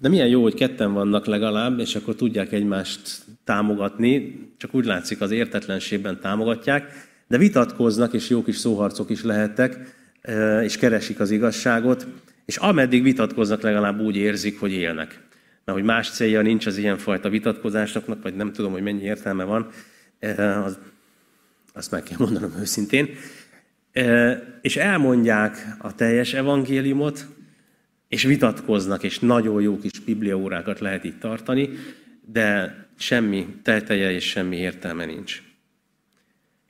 De 0.00 0.08
milyen 0.08 0.28
jó, 0.28 0.42
hogy 0.42 0.54
ketten 0.54 0.92
vannak 0.92 1.26
legalább, 1.26 1.78
és 1.78 1.94
akkor 1.94 2.14
tudják 2.14 2.52
egymást 2.52 3.24
támogatni, 3.44 4.40
csak 4.56 4.74
úgy 4.74 4.84
látszik 4.84 5.20
az 5.20 5.30
értetlenségben 5.30 6.20
támogatják, 6.20 7.07
de 7.28 7.38
vitatkoznak, 7.38 8.12
és 8.12 8.28
jó 8.28 8.42
kis 8.42 8.56
szóharcok 8.56 9.10
is 9.10 9.22
lehettek, 9.22 9.96
és 10.62 10.76
keresik 10.76 11.20
az 11.20 11.30
igazságot, 11.30 12.06
és 12.44 12.56
ameddig 12.56 13.02
vitatkoznak, 13.02 13.62
legalább 13.62 14.00
úgy 14.00 14.16
érzik, 14.16 14.60
hogy 14.60 14.72
élnek. 14.72 15.20
Mert 15.64 15.78
hogy 15.78 15.86
más 15.86 16.10
célja 16.10 16.42
nincs 16.42 16.66
az 16.66 16.76
ilyenfajta 16.76 17.28
vitatkozásoknak, 17.28 18.22
vagy 18.22 18.34
nem 18.34 18.52
tudom, 18.52 18.72
hogy 18.72 18.82
mennyi 18.82 19.02
értelme 19.02 19.44
van, 19.44 19.68
az, 20.64 20.78
azt 21.72 21.90
meg 21.90 22.02
kell 22.02 22.16
mondanom 22.18 22.52
őszintén. 22.60 23.08
És 24.60 24.76
elmondják 24.76 25.76
a 25.78 25.94
teljes 25.94 26.34
evangéliumot, 26.34 27.26
és 28.08 28.22
vitatkoznak, 28.22 29.02
és 29.02 29.18
nagyon 29.18 29.62
jó 29.62 29.78
kis 29.78 29.98
bibliaórákat 30.04 30.80
lehet 30.80 31.04
itt 31.04 31.20
tartani, 31.20 31.70
de 32.26 32.76
semmi 32.98 33.46
teteje 33.62 34.12
és 34.12 34.24
semmi 34.24 34.56
értelme 34.56 35.04
nincs. 35.04 35.42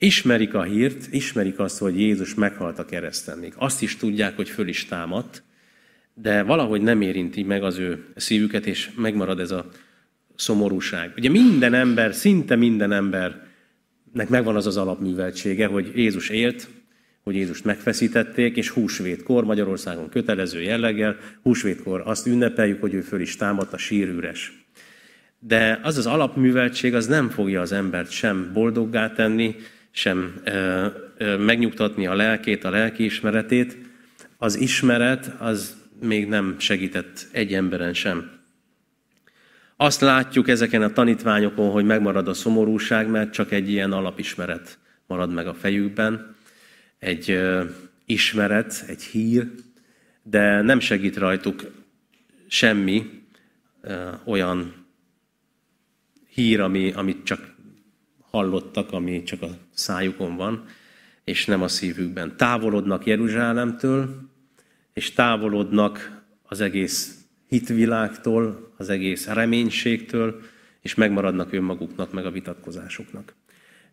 Ismerik 0.01 0.53
a 0.53 0.63
hírt, 0.63 1.07
ismerik 1.11 1.59
azt, 1.59 1.77
hogy 1.77 1.99
Jézus 1.99 2.33
meghalt 2.33 2.79
a 2.79 2.85
kereszten. 2.85 3.37
Még 3.37 3.53
azt 3.55 3.81
is 3.81 3.97
tudják, 3.97 4.35
hogy 4.35 4.49
föl 4.49 4.67
is 4.67 4.85
támadt, 4.85 5.43
de 6.13 6.43
valahogy 6.43 6.81
nem 6.81 7.01
érinti 7.01 7.43
meg 7.43 7.63
az 7.63 7.77
ő 7.77 8.05
szívüket, 8.15 8.65
és 8.65 8.89
megmarad 8.95 9.39
ez 9.39 9.51
a 9.51 9.69
szomorúság. 10.35 11.13
Ugye 11.17 11.29
minden 11.29 11.73
ember, 11.73 12.13
szinte 12.13 12.55
minden 12.55 12.91
embernek 12.91 14.29
megvan 14.29 14.55
az 14.55 14.67
az 14.67 14.77
alapműveltsége, 14.77 15.65
hogy 15.67 15.91
Jézus 15.95 16.29
élt, 16.29 16.67
hogy 17.23 17.35
Jézust 17.35 17.65
megfeszítették, 17.65 18.57
és 18.57 18.69
húsvétkor 18.69 19.43
Magyarországon 19.43 20.09
kötelező 20.09 20.61
jelleggel, 20.61 21.17
húsvétkor 21.41 22.01
azt 22.05 22.27
ünnepeljük, 22.27 22.81
hogy 22.81 22.93
ő 22.93 23.01
föl 23.01 23.21
is 23.21 23.35
támadt 23.35 23.73
a 23.73 23.77
sírűres. 23.77 24.65
De 25.39 25.79
az 25.83 25.97
az 25.97 26.05
alapműveltség, 26.05 26.95
az 26.95 27.07
nem 27.07 27.29
fogja 27.29 27.61
az 27.61 27.71
embert 27.71 28.11
sem 28.11 28.49
boldoggá 28.53 29.11
tenni, 29.11 29.55
sem 29.91 30.41
ö, 30.43 31.37
megnyugtatni 31.37 32.07
a 32.07 32.15
lelkét, 32.15 32.63
a 32.63 32.69
lelkiismeretét. 32.69 33.77
Az 34.37 34.55
ismeret 34.55 35.35
az 35.39 35.77
még 36.01 36.27
nem 36.27 36.55
segített 36.59 37.27
egy 37.31 37.53
emberen 37.53 37.93
sem. 37.93 38.31
Azt 39.75 40.01
látjuk 40.01 40.47
ezeken 40.47 40.81
a 40.81 40.93
tanítványokon, 40.93 41.71
hogy 41.71 41.85
megmarad 41.85 42.27
a 42.27 42.33
szomorúság, 42.33 43.09
mert 43.09 43.33
csak 43.33 43.51
egy 43.51 43.69
ilyen 43.69 43.91
alapismeret 43.91 44.77
marad 45.07 45.33
meg 45.33 45.47
a 45.47 45.53
fejükben, 45.53 46.35
egy 46.99 47.31
ö, 47.31 47.63
ismeret, 48.05 48.83
egy 48.87 49.03
hír, 49.03 49.51
de 50.23 50.61
nem 50.61 50.79
segít 50.79 51.17
rajtuk 51.17 51.71
semmi 52.47 53.23
ö, 53.81 54.09
olyan 54.25 54.85
hír, 56.29 56.59
ami, 56.61 56.91
amit 56.91 57.23
csak 57.23 57.55
hallottak, 58.31 58.91
ami 58.91 59.23
csak 59.23 59.41
a 59.41 59.49
szájukon 59.73 60.35
van, 60.35 60.65
és 61.23 61.45
nem 61.45 61.61
a 61.61 61.67
szívükben. 61.67 62.37
Távolodnak 62.37 63.05
Jeruzsálemtől, 63.05 64.15
és 64.93 65.13
távolodnak 65.13 66.21
az 66.43 66.61
egész 66.61 67.17
hitvilágtól, 67.47 68.73
az 68.77 68.89
egész 68.89 69.27
reménységtől, 69.27 70.41
és 70.81 70.95
megmaradnak 70.95 71.53
önmaguknak, 71.53 72.13
meg 72.13 72.25
a 72.25 72.31
vitatkozásoknak. 72.31 73.33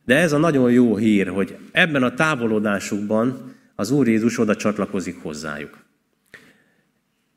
De 0.05 0.17
ez 0.17 0.33
a 0.33 0.39
nagyon 0.39 0.73
jó 0.73 0.97
hír, 0.97 1.29
hogy 1.29 1.57
ebben 1.73 2.03
a 2.03 2.15
távolodásukban 2.15 3.55
az 3.75 3.91
Úr 3.91 4.09
Jézus 4.09 4.39
oda 4.39 4.57
csatlakozik 4.57 5.23
hozzájuk. 5.23 5.85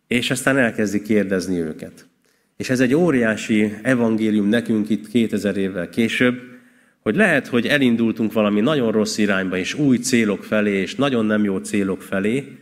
És 0.07 0.31
aztán 0.31 0.57
elkezdi 0.57 1.01
kérdezni 1.01 1.59
őket. 1.59 2.07
És 2.57 2.69
ez 2.69 2.79
egy 2.79 2.93
óriási 2.93 3.73
evangélium 3.81 4.47
nekünk 4.47 4.89
itt 4.89 5.07
2000 5.07 5.57
évvel 5.57 5.89
később, 5.89 6.41
hogy 7.01 7.15
lehet, 7.15 7.47
hogy 7.47 7.67
elindultunk 7.67 8.33
valami 8.33 8.61
nagyon 8.61 8.91
rossz 8.91 9.17
irányba, 9.17 9.57
és 9.57 9.73
új 9.73 9.97
célok 9.97 10.43
felé, 10.43 10.71
és 10.71 10.95
nagyon 10.95 11.25
nem 11.25 11.43
jó 11.43 11.57
célok 11.57 12.01
felé, 12.01 12.57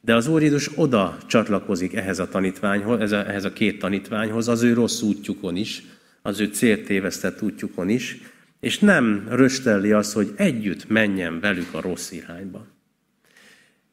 de 0.00 0.14
az 0.14 0.28
Úr 0.28 0.42
Jézus 0.42 0.70
oda 0.74 1.18
csatlakozik 1.26 1.94
ehhez 1.94 2.18
a 2.18 2.28
tanítványhoz, 2.28 3.12
ehhez 3.12 3.44
a 3.44 3.52
két 3.52 3.78
tanítványhoz, 3.78 4.48
az 4.48 4.62
ő 4.62 4.72
rossz 4.72 5.02
útjukon 5.02 5.56
is, 5.56 5.82
az 6.22 6.40
ő 6.40 6.44
céltévesztett 6.44 7.42
útjukon 7.42 7.88
is, 7.88 8.18
és 8.60 8.78
nem 8.78 9.26
röstelli 9.28 9.92
azt, 9.92 10.12
hogy 10.12 10.32
együtt 10.36 10.88
menjen 10.88 11.40
velük 11.40 11.74
a 11.74 11.80
rossz 11.80 12.10
irányba. 12.10 12.66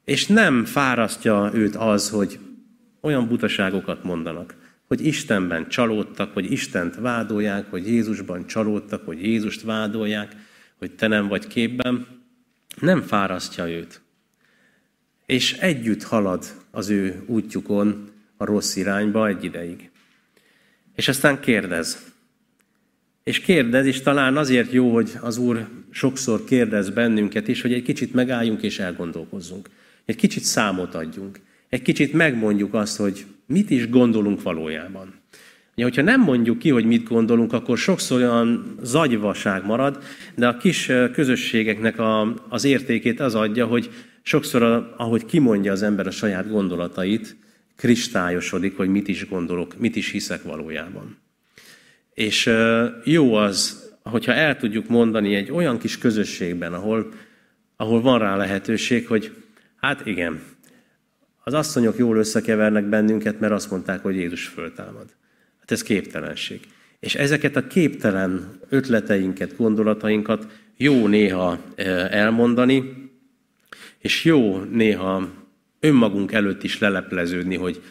És 0.05 0.27
nem 0.27 0.65
fárasztja 0.65 1.51
őt 1.53 1.75
az, 1.75 2.09
hogy 2.09 2.39
olyan 3.01 3.27
butaságokat 3.27 4.03
mondanak, 4.03 4.55
hogy 4.93 5.05
Istenben 5.05 5.69
csalódtak, 5.69 6.33
hogy 6.33 6.51
Istent 6.51 6.95
vádolják, 6.95 7.69
hogy 7.69 7.87
Jézusban 7.87 8.47
csalódtak, 8.47 9.05
hogy 9.05 9.23
Jézust 9.23 9.61
vádolják, 9.61 10.35
hogy 10.77 10.91
te 10.91 11.07
nem 11.07 11.27
vagy 11.27 11.47
képben, 11.47 12.07
nem 12.81 13.01
fárasztja 13.01 13.69
őt. 13.69 14.01
És 15.25 15.53
együtt 15.53 16.03
halad 16.03 16.45
az 16.71 16.89
ő 16.89 17.23
útjukon 17.25 18.11
a 18.37 18.45
rossz 18.45 18.75
irányba 18.75 19.27
egy 19.27 19.43
ideig. 19.43 19.89
És 20.95 21.07
aztán 21.07 21.39
kérdez. 21.39 22.11
És 23.23 23.39
kérdez, 23.39 23.85
és 23.85 24.01
talán 24.01 24.37
azért 24.37 24.71
jó, 24.71 24.93
hogy 24.93 25.11
az 25.21 25.37
Úr 25.37 25.67
sokszor 25.89 26.43
kérdez 26.43 26.89
bennünket 26.89 27.47
is, 27.47 27.61
hogy 27.61 27.73
egy 27.73 27.83
kicsit 27.83 28.13
megálljunk 28.13 28.61
és 28.61 28.79
elgondolkozzunk. 28.79 29.69
Egy 30.05 30.15
kicsit 30.15 30.43
számot 30.43 30.95
adjunk. 30.95 31.39
Egy 31.69 31.81
kicsit 31.81 32.13
megmondjuk 32.13 32.73
azt, 32.73 32.97
hogy 32.97 33.25
mit 33.45 33.69
is 33.69 33.89
gondolunk 33.89 34.41
valójában. 34.41 35.13
Ugye, 35.75 35.83
hogyha 35.83 36.01
nem 36.01 36.21
mondjuk 36.21 36.59
ki, 36.59 36.69
hogy 36.69 36.85
mit 36.85 37.07
gondolunk, 37.07 37.53
akkor 37.53 37.77
sokszor 37.77 38.17
olyan 38.17 38.75
zagyvaság 38.81 39.65
marad, 39.65 40.03
de 40.35 40.47
a 40.47 40.57
kis 40.57 40.91
közösségeknek 41.11 41.99
a, 41.99 42.33
az 42.49 42.63
értékét 42.63 43.19
az 43.19 43.35
adja, 43.35 43.65
hogy 43.65 43.89
sokszor, 44.21 44.93
ahogy 44.97 45.25
kimondja 45.25 45.71
az 45.71 45.83
ember 45.83 46.07
a 46.07 46.11
saját 46.11 46.49
gondolatait, 46.49 47.35
kristályosodik, 47.75 48.77
hogy 48.77 48.89
mit 48.89 49.07
is 49.07 49.27
gondolok, 49.27 49.77
mit 49.77 49.95
is 49.95 50.11
hiszek 50.11 50.43
valójában. 50.43 51.17
És 52.13 52.49
jó 53.03 53.33
az, 53.33 53.89
hogyha 54.03 54.33
el 54.33 54.57
tudjuk 54.57 54.87
mondani 54.87 55.35
egy 55.35 55.51
olyan 55.51 55.77
kis 55.77 55.97
közösségben, 55.97 56.73
ahol, 56.73 57.13
ahol 57.75 58.01
van 58.01 58.19
rá 58.19 58.35
lehetőség, 58.35 59.07
hogy 59.07 59.33
hát 59.75 60.05
igen, 60.05 60.41
az 61.43 61.53
asszonyok 61.53 61.97
jól 61.97 62.17
összekevernek 62.17 62.85
bennünket, 62.85 63.39
mert 63.39 63.53
azt 63.53 63.71
mondták, 63.71 64.01
hogy 64.01 64.15
Jézus 64.15 64.47
föltámad. 64.47 65.05
Hát 65.59 65.71
ez 65.71 65.83
képtelenség. 65.83 66.59
És 66.99 67.15
ezeket 67.15 67.55
a 67.55 67.67
képtelen 67.67 68.59
ötleteinket, 68.69 69.57
gondolatainkat 69.57 70.47
jó 70.77 71.07
néha 71.07 71.59
elmondani, 72.09 73.11
és 73.99 74.23
jó 74.25 74.57
néha 74.57 75.29
önmagunk 75.79 76.31
előtt 76.31 76.63
is 76.63 76.79
lelepleződni, 76.79 77.55
hogy 77.55 77.81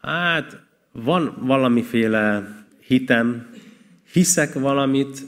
hát 0.00 0.60
van 0.92 1.36
valamiféle 1.40 2.48
hitem, 2.86 3.46
hiszek 4.12 4.52
valamit, 4.52 5.18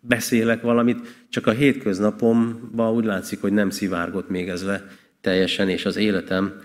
beszélek 0.00 0.62
valamit, 0.62 1.26
csak 1.28 1.46
a 1.46 1.50
hétköznapomban 1.50 2.92
úgy 2.92 3.04
látszik, 3.04 3.40
hogy 3.40 3.52
nem 3.52 3.70
szivárgott 3.70 4.28
még 4.28 4.48
ez 4.48 4.64
le 4.64 4.88
teljesen, 5.20 5.68
és 5.68 5.84
az 5.84 5.96
életem 5.96 6.60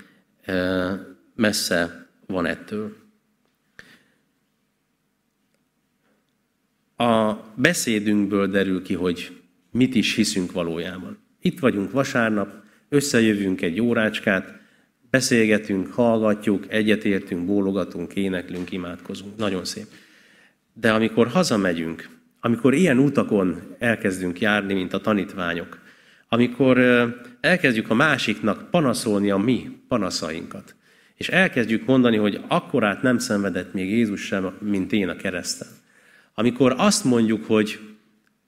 messze 1.35 2.07
van 2.25 2.45
ettől. 2.45 2.95
A 6.95 7.35
beszédünkből 7.55 8.47
derül 8.47 8.81
ki, 8.83 8.93
hogy 8.93 9.41
mit 9.71 9.95
is 9.95 10.15
hiszünk 10.15 10.51
valójában. 10.51 11.17
Itt 11.39 11.59
vagyunk 11.59 11.91
vasárnap, 11.91 12.53
összejövünk 12.89 13.61
egy 13.61 13.81
órácskát, 13.81 14.59
beszélgetünk, 15.09 15.87
hallgatjuk, 15.87 16.65
egyetértünk, 16.67 17.45
bólogatunk, 17.45 18.13
éneklünk, 18.13 18.71
imádkozunk. 18.71 19.37
Nagyon 19.37 19.65
szép. 19.65 19.85
De 20.73 20.91
amikor 20.91 21.27
hazamegyünk, 21.27 22.09
amikor 22.39 22.73
ilyen 22.73 22.97
utakon 22.97 23.61
elkezdünk 23.79 24.39
járni, 24.39 24.73
mint 24.73 24.93
a 24.93 25.01
tanítványok, 25.01 25.79
amikor 26.27 26.77
elkezdjük 27.41 27.89
a 27.89 27.93
másiknak 27.93 28.69
panaszolni 28.69 29.31
a 29.31 29.37
mi 29.37 29.79
panaszainkat, 29.87 30.75
és 31.15 31.29
elkezdjük 31.29 31.85
mondani, 31.85 32.17
hogy 32.17 32.41
akkorát 32.47 33.01
nem 33.01 33.17
szenvedett 33.17 33.73
még 33.73 33.89
Jézus 33.89 34.21
sem, 34.21 34.51
mint 34.59 34.91
én 34.91 35.09
a 35.09 35.15
kereszten. 35.15 35.67
Amikor 36.33 36.73
azt 36.77 37.03
mondjuk, 37.03 37.45
hogy 37.45 37.79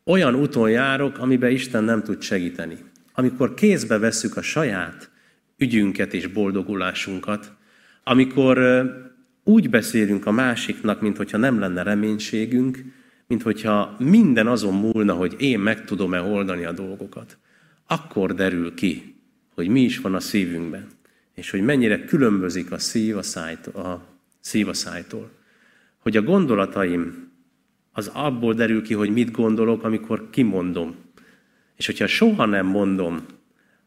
olyan 0.06 0.36
úton 0.36 0.70
járok, 0.70 1.18
amiben 1.18 1.52
Isten 1.52 1.84
nem 1.84 2.04
tud 2.04 2.22
segíteni. 2.22 2.78
Amikor 3.14 3.54
kézbe 3.54 3.98
vesszük 3.98 4.38
a 4.38 4.42
saját 4.42 5.10
ügyünket 5.58 6.14
és 6.14 6.28
boldogulásunkat, 6.28 7.52
amikor 8.04 8.60
úgy 9.44 9.70
beszélünk 9.70 10.26
a 10.26 10.32
másiknak, 10.32 11.02
mint 11.02 11.18
hogyha 11.18 11.38
nem 11.38 11.60
lenne 11.60 11.84
reménységünk, 11.84 12.84
mint 13.28 13.42
hogyha 13.42 13.96
minden 14.00 14.48
azon 14.48 14.74
múlna, 14.74 15.14
hogy 15.14 15.36
én 15.38 15.60
meg 15.60 15.86
tudom-e 15.86 16.22
oldani 16.22 16.66
a 16.66 16.72
dolgokat, 16.72 17.38
akkor 17.88 18.34
derül 18.34 18.74
ki, 18.74 19.16
hogy 19.54 19.68
mi 19.68 19.82
is 19.82 20.00
van 20.00 20.16
a 20.16 20.20
szívünkben, 20.20 20.88
és 21.34 21.50
hogy 21.50 21.62
mennyire 21.62 22.06
különbözik 22.06 22.72
a 22.72 22.78
szív 22.78 23.18
a, 23.18 23.22
szájtól, 23.22 23.84
a, 23.84 24.06
szív 24.40 24.68
a 24.68 24.74
szájtól. 24.74 25.32
Hogy 25.98 26.18
a 26.18 26.22
gondolataim 26.22 27.32
az 27.92 28.12
abból 28.14 28.54
derül 28.54 28.82
ki, 28.82 28.94
hogy 28.94 29.10
mit 29.10 29.32
gondolok, 29.32 29.84
amikor 29.84 30.30
kimondom. 30.30 30.96
És 31.76 31.86
hogyha 31.86 32.08
soha 32.08 32.46
nem 32.46 32.66
mondom 32.66 33.26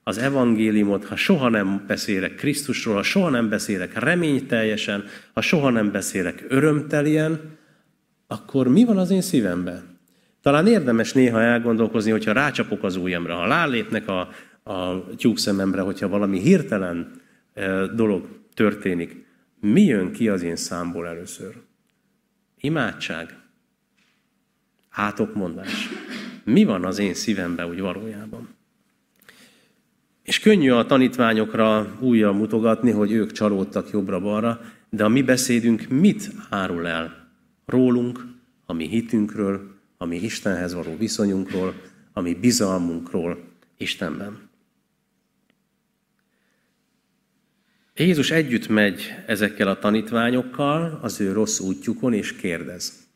az 0.02 0.18
evangéliumot, 0.18 1.04
ha 1.04 1.16
soha 1.16 1.48
nem 1.48 1.84
beszélek 1.86 2.34
Krisztusról, 2.34 2.94
ha 2.94 3.02
soha 3.02 3.28
nem 3.28 3.48
beszélek 3.48 3.98
reményteljesen, 3.98 5.04
ha 5.32 5.40
soha 5.40 5.70
nem 5.70 5.90
beszélek 5.90 6.44
örömtelien, 6.48 7.40
akkor 8.26 8.68
mi 8.68 8.84
van 8.84 8.98
az 8.98 9.10
én 9.10 9.22
szívemben? 9.22 9.95
Talán 10.46 10.66
érdemes 10.66 11.12
néha 11.12 11.40
elgondolkozni, 11.40 12.10
hogyha 12.10 12.32
rácsapok 12.32 12.82
az 12.82 12.96
ujjamra, 12.96 13.34
ha 13.34 13.46
rálépnek 13.46 14.08
a, 14.08 14.28
a 14.72 15.06
tyúkszememre, 15.16 15.80
hogyha 15.80 16.08
valami 16.08 16.40
hirtelen 16.40 17.20
e, 17.54 17.86
dolog 17.86 18.28
történik, 18.54 19.26
mi 19.60 19.82
jön 19.82 20.12
ki 20.12 20.28
az 20.28 20.42
én 20.42 20.56
számból 20.56 21.06
először? 21.06 21.54
Imádság? 22.60 23.36
Hátokmondás? 24.88 25.88
Mi 26.44 26.64
van 26.64 26.84
az 26.84 26.98
én 26.98 27.14
szívemben 27.14 27.68
úgy 27.68 27.80
valójában? 27.80 28.48
És 30.22 30.40
könnyű 30.40 30.70
a 30.70 30.86
tanítványokra 30.86 31.96
újra 32.00 32.32
mutogatni, 32.32 32.90
hogy 32.90 33.12
ők 33.12 33.32
csalódtak 33.32 33.90
jobbra-balra, 33.90 34.60
de 34.90 35.04
a 35.04 35.08
mi 35.08 35.22
beszédünk 35.22 35.88
mit 35.88 36.30
árul 36.50 36.86
el 36.86 37.30
rólunk, 37.64 38.26
a 38.66 38.72
mi 38.72 38.88
hitünkről, 38.88 39.75
a 39.96 40.04
mi 40.04 40.16
Istenhez 40.16 40.74
való 40.74 40.96
viszonyunkról, 40.96 41.74
a 42.12 42.20
mi 42.20 42.34
bizalmunkról 42.34 43.44
Istenben. 43.76 44.48
Jézus 47.94 48.30
együtt 48.30 48.68
megy 48.68 49.14
ezekkel 49.26 49.68
a 49.68 49.78
tanítványokkal 49.78 50.98
az 51.02 51.20
ő 51.20 51.32
rossz 51.32 51.58
útjukon, 51.58 52.12
és 52.12 52.36
kérdez. 52.36 53.08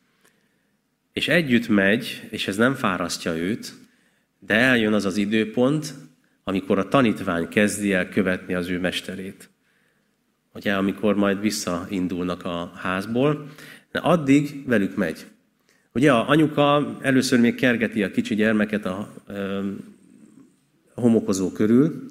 És 1.12 1.28
együtt 1.28 1.68
megy, 1.68 2.28
és 2.30 2.48
ez 2.48 2.56
nem 2.56 2.74
fárasztja 2.74 3.36
őt, 3.36 3.74
de 4.38 4.54
eljön 4.54 4.92
az 4.92 5.04
az 5.04 5.16
időpont, 5.16 5.94
amikor 6.44 6.78
a 6.78 6.88
tanítvány 6.88 7.48
kezdi 7.48 7.92
el 7.92 8.08
követni 8.08 8.54
az 8.54 8.68
ő 8.68 8.78
mesterét. 8.78 9.50
Ugye, 10.54 10.74
amikor 10.74 11.14
majd 11.14 11.40
visszaindulnak 11.40 12.44
a 12.44 12.72
házból, 12.74 13.48
de 13.92 13.98
addig 13.98 14.66
velük 14.66 14.96
megy. 14.96 15.26
Ugye 15.92 16.12
a 16.12 16.28
anyuka 16.28 16.96
először 17.00 17.40
még 17.40 17.54
kergeti 17.54 18.02
a 18.02 18.10
kicsi 18.10 18.34
gyermeket 18.34 18.86
a, 18.86 19.12
a 20.94 21.00
homokozó 21.00 21.52
körül, 21.52 22.06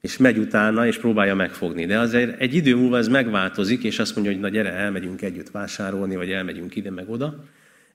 és 0.00 0.16
megy 0.16 0.38
utána, 0.38 0.86
és 0.86 0.98
próbálja 0.98 1.34
megfogni. 1.34 1.86
De 1.86 1.98
azért 1.98 2.40
egy 2.40 2.54
idő 2.54 2.76
múlva 2.76 2.96
ez 2.96 3.08
megváltozik, 3.08 3.82
és 3.82 3.98
azt 3.98 4.14
mondja, 4.14 4.32
hogy 4.32 4.40
na 4.40 4.48
gyere, 4.48 4.72
elmegyünk 4.72 5.22
együtt 5.22 5.50
vásárolni, 5.50 6.16
vagy 6.16 6.30
elmegyünk 6.30 6.76
ide 6.76 6.90
meg 6.90 7.10
oda, 7.10 7.44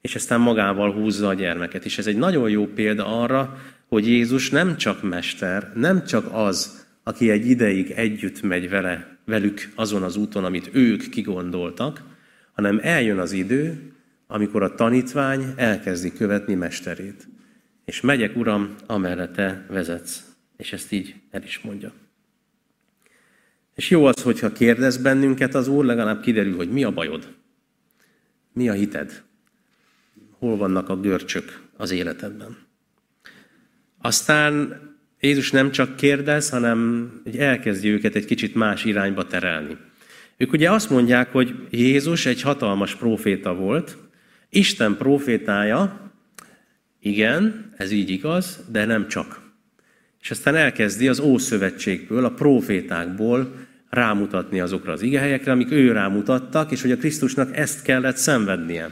és 0.02 0.16
aztán 0.16 0.40
magával 0.40 0.92
húzza 0.92 1.28
a 1.28 1.34
gyermeket. 1.34 1.86
És 1.86 1.98
ez 1.98 2.08
egy 2.08 2.18
nagyon 2.18 2.50
jó 2.50 2.68
példa 2.68 3.22
arra, 3.22 3.58
hogy 3.88 4.08
Jézus 4.08 4.50
nem 4.50 4.78
csak 4.78 5.04
mester, 5.04 5.72
nem 5.76 6.06
csak 6.06 6.30
az, 6.32 6.86
aki 7.04 7.30
egy 7.30 7.50
ideig 7.50 7.92
együtt 7.92 8.42
megy 8.42 8.70
vele, 8.70 9.18
velük 9.26 9.72
azon 9.76 10.04
az 10.04 10.16
úton, 10.16 10.46
amit 10.46 10.70
ők 10.72 11.10
kigondoltak, 11.10 12.02
hanem 12.54 12.80
eljön 12.84 13.20
az 13.20 13.32
idő, 13.32 13.91
amikor 14.32 14.64
a 14.64 14.76
tanítvány 14.76 15.54
elkezdi 15.56 16.14
követni 16.14 16.54
mesterét. 16.54 17.28
És 17.86 18.02
megyek, 18.02 18.36
Uram, 18.36 18.76
amerre 18.86 19.28
te 19.28 19.66
vezetsz. 19.70 20.24
És 20.58 20.74
ezt 20.74 20.92
így 20.92 21.16
el 21.32 21.44
is 21.44 21.60
mondja. 21.60 21.92
És 23.76 23.90
jó 23.90 24.06
az, 24.06 24.22
hogyha 24.22 24.52
kérdez 24.52 24.98
bennünket 24.98 25.56
az 25.56 25.68
Úr, 25.68 25.86
legalább 25.86 26.22
kiderül, 26.22 26.56
hogy 26.56 26.72
mi 26.72 26.84
a 26.84 26.92
bajod. 26.92 27.34
Mi 28.54 28.70
a 28.70 28.74
hited? 28.74 29.24
Hol 30.32 30.58
vannak 30.58 30.90
a 30.90 31.00
görcsök 31.00 31.62
az 31.78 31.92
életedben? 31.92 32.58
Aztán 34.02 34.82
Jézus 35.20 35.52
nem 35.52 35.72
csak 35.72 35.96
kérdez, 35.96 36.50
hanem 36.50 37.12
elkezdi 37.38 37.90
őket 37.90 38.16
egy 38.16 38.26
kicsit 38.26 38.56
más 38.56 38.86
irányba 38.86 39.28
terelni. 39.28 39.78
Ők 40.38 40.52
ugye 40.52 40.72
azt 40.72 40.90
mondják, 40.90 41.32
hogy 41.32 41.68
Jézus 41.70 42.26
egy 42.26 42.42
hatalmas 42.42 42.96
proféta 42.96 43.54
volt, 43.54 43.98
Isten 44.54 44.98
profétája, 44.98 46.12
igen, 47.00 47.74
ez 47.78 47.92
így 47.92 48.10
igaz, 48.10 48.60
de 48.72 48.86
nem 48.86 49.08
csak. 49.08 49.42
És 50.22 50.32
aztán 50.32 50.56
elkezdi 50.56 51.08
az 51.08 51.20
Ószövetségből, 51.20 52.26
a 52.26 52.32
profétákból 52.32 53.56
rámutatni 53.90 54.60
azokra 54.60 54.92
az 54.92 55.02
igehelyekre, 55.02 55.52
amik 55.52 55.72
ő 55.72 55.92
rámutattak, 55.92 56.72
és 56.72 56.82
hogy 56.82 56.92
a 56.92 56.98
Krisztusnak 56.98 57.58
ezt 57.58 57.82
kellett 57.82 58.18
szenvednie. 58.18 58.90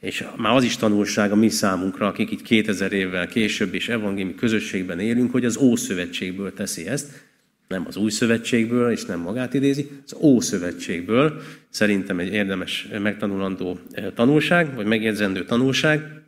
És 0.00 0.24
már 0.36 0.54
az 0.54 0.64
is 0.64 0.76
tanulság 0.76 1.32
a 1.32 1.36
mi 1.36 1.48
számunkra, 1.48 2.06
akik 2.06 2.30
itt 2.30 2.42
2000 2.42 2.92
évvel 2.92 3.26
később 3.26 3.74
is 3.74 3.88
evangéliumi 3.88 4.34
közösségben 4.34 5.00
élünk, 5.00 5.30
hogy 5.30 5.44
az 5.44 5.56
Ószövetségből 5.56 6.54
teszi 6.54 6.86
ezt, 6.86 7.27
nem 7.68 7.84
az 7.86 7.96
új 7.96 8.10
szövetségből, 8.10 8.90
és 8.90 9.04
nem 9.04 9.20
magát 9.20 9.54
idézi, 9.54 9.90
az 10.04 10.16
Ószövetségből. 10.20 11.40
Szerintem 11.68 12.18
egy 12.18 12.32
érdemes 12.32 12.88
megtanulandó 13.02 13.78
eh, 13.90 14.06
tanulság, 14.14 14.74
vagy 14.74 14.86
megjegyzendő 14.86 15.44
tanulság. 15.44 16.22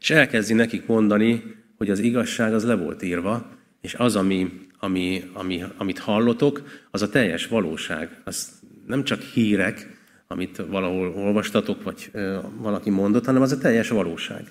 És 0.00 0.10
elkezdi 0.10 0.54
nekik 0.54 0.86
mondani, 0.86 1.42
hogy 1.76 1.90
az 1.90 1.98
igazság 1.98 2.54
az 2.54 2.64
le 2.64 2.74
volt 2.74 3.02
írva, 3.02 3.50
és 3.80 3.94
az, 3.94 4.16
ami, 4.16 4.50
ami, 4.78 5.30
ami, 5.32 5.64
amit 5.76 5.98
hallotok, 5.98 6.62
az 6.90 7.02
a 7.02 7.08
teljes 7.08 7.46
valóság. 7.46 8.20
Az 8.24 8.60
nem 8.86 9.04
csak 9.04 9.20
hírek, 9.20 10.00
amit 10.26 10.62
valahol 10.68 11.12
olvastatok, 11.16 11.82
vagy 11.82 12.08
eh, 12.12 12.38
valaki 12.56 12.90
mondott, 12.90 13.24
hanem 13.24 13.42
az 13.42 13.52
a 13.52 13.58
teljes 13.58 13.88
valóság. 13.88 14.44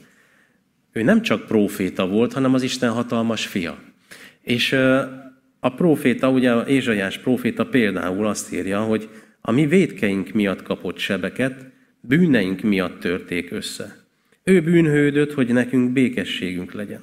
Ő 0.91 1.01
nem 1.01 1.21
csak 1.21 1.45
próféta 1.45 2.07
volt, 2.07 2.33
hanem 2.33 2.53
az 2.53 2.61
Isten 2.61 2.91
hatalmas 2.91 3.45
fia. 3.45 3.77
És 4.41 4.71
eh, 4.71 5.07
a 5.63 5.73
proféta, 5.73 6.29
ugye 6.29 6.51
a 6.51 6.67
Ézsaiás 6.67 7.17
proféta 7.17 7.65
például 7.65 8.27
azt 8.27 8.53
írja, 8.53 8.81
hogy 8.81 9.09
a 9.41 9.51
mi 9.51 9.67
védkeink 9.67 10.31
miatt 10.31 10.63
kapott 10.63 10.97
sebeket, 10.97 11.65
bűneink 11.99 12.61
miatt 12.61 12.99
törték 12.99 13.51
össze. 13.51 13.97
Ő 14.43 14.61
bűnhődött, 14.61 15.33
hogy 15.33 15.47
nekünk 15.47 15.91
békességünk 15.91 16.71
legyen. 16.71 17.01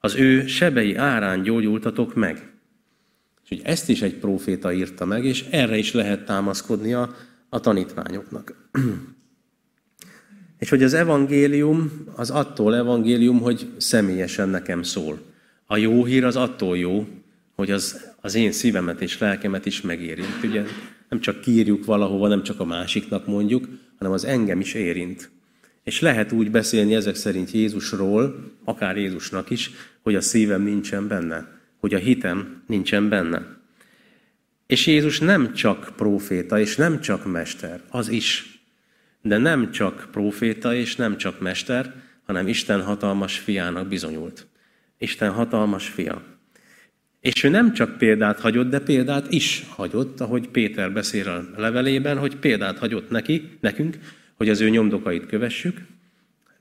Az 0.00 0.14
ő 0.16 0.46
sebei 0.46 0.94
árán 0.94 1.42
gyógyultatok 1.42 2.14
meg. 2.14 2.50
És 3.42 3.48
hogy 3.48 3.60
ezt 3.64 3.88
is 3.88 4.02
egy 4.02 4.14
proféta 4.14 4.72
írta 4.72 5.04
meg, 5.04 5.24
és 5.24 5.44
erre 5.50 5.76
is 5.76 5.92
lehet 5.92 6.24
támaszkodni 6.24 6.92
a, 6.92 7.14
a 7.48 7.60
tanítványoknak. 7.60 8.54
És 10.58 10.68
hogy 10.68 10.82
az 10.82 10.94
evangélium 10.94 12.04
az 12.16 12.30
attól 12.30 12.76
evangélium, 12.76 13.40
hogy 13.40 13.66
személyesen 13.76 14.48
nekem 14.48 14.82
szól. 14.82 15.18
A 15.66 15.76
jó 15.76 16.04
hír 16.04 16.24
az 16.24 16.36
attól 16.36 16.78
jó, 16.78 17.06
hogy 17.58 17.70
az, 17.70 18.10
az 18.20 18.34
én 18.34 18.52
szívemet 18.52 19.00
és 19.00 19.18
lelkemet 19.18 19.66
is 19.66 19.80
megérint. 19.80 20.42
Ugye 20.44 20.64
nem 21.08 21.20
csak 21.20 21.40
kírjuk 21.40 21.84
valahova, 21.84 22.28
nem 22.28 22.42
csak 22.42 22.60
a 22.60 22.64
másiknak 22.64 23.26
mondjuk, 23.26 23.68
hanem 23.96 24.12
az 24.12 24.24
engem 24.24 24.60
is 24.60 24.74
érint. 24.74 25.30
És 25.84 26.00
lehet 26.00 26.32
úgy 26.32 26.50
beszélni 26.50 26.94
ezek 26.94 27.14
szerint 27.14 27.50
Jézusról, 27.50 28.52
akár 28.64 28.96
Jézusnak 28.96 29.50
is, 29.50 29.70
hogy 30.02 30.14
a 30.14 30.20
szívem 30.20 30.62
nincsen 30.62 31.08
benne, 31.08 31.60
hogy 31.78 31.94
a 31.94 31.98
hitem 31.98 32.62
nincsen 32.66 33.08
benne. 33.08 33.56
És 34.66 34.86
Jézus 34.86 35.18
nem 35.18 35.52
csak 35.52 35.92
próféta, 35.96 36.60
és 36.60 36.76
nem 36.76 37.00
csak 37.00 37.26
mester, 37.26 37.80
az 37.88 38.08
is. 38.08 38.60
De 39.22 39.38
nem 39.38 39.70
csak 39.70 40.08
próféta, 40.12 40.74
és 40.74 40.96
nem 40.96 41.16
csak 41.16 41.40
mester, 41.40 41.94
hanem 42.26 42.48
Isten 42.48 42.82
hatalmas 42.82 43.38
fiának 43.38 43.88
bizonyult. 43.88 44.46
Isten 44.98 45.30
hatalmas 45.30 45.88
fia. 45.88 46.37
És 47.34 47.42
ő 47.42 47.48
nem 47.48 47.72
csak 47.72 47.98
példát 47.98 48.40
hagyott, 48.40 48.70
de 48.70 48.78
példát 48.78 49.32
is 49.32 49.64
hagyott, 49.68 50.20
ahogy 50.20 50.48
Péter 50.48 50.92
beszél 50.92 51.28
a 51.28 51.60
levelében, 51.60 52.18
hogy 52.18 52.36
példát 52.36 52.78
hagyott 52.78 53.10
neki, 53.10 53.48
nekünk, 53.60 53.98
hogy 54.34 54.48
az 54.48 54.60
ő 54.60 54.68
nyomdokait 54.68 55.26
kövessük, 55.26 55.78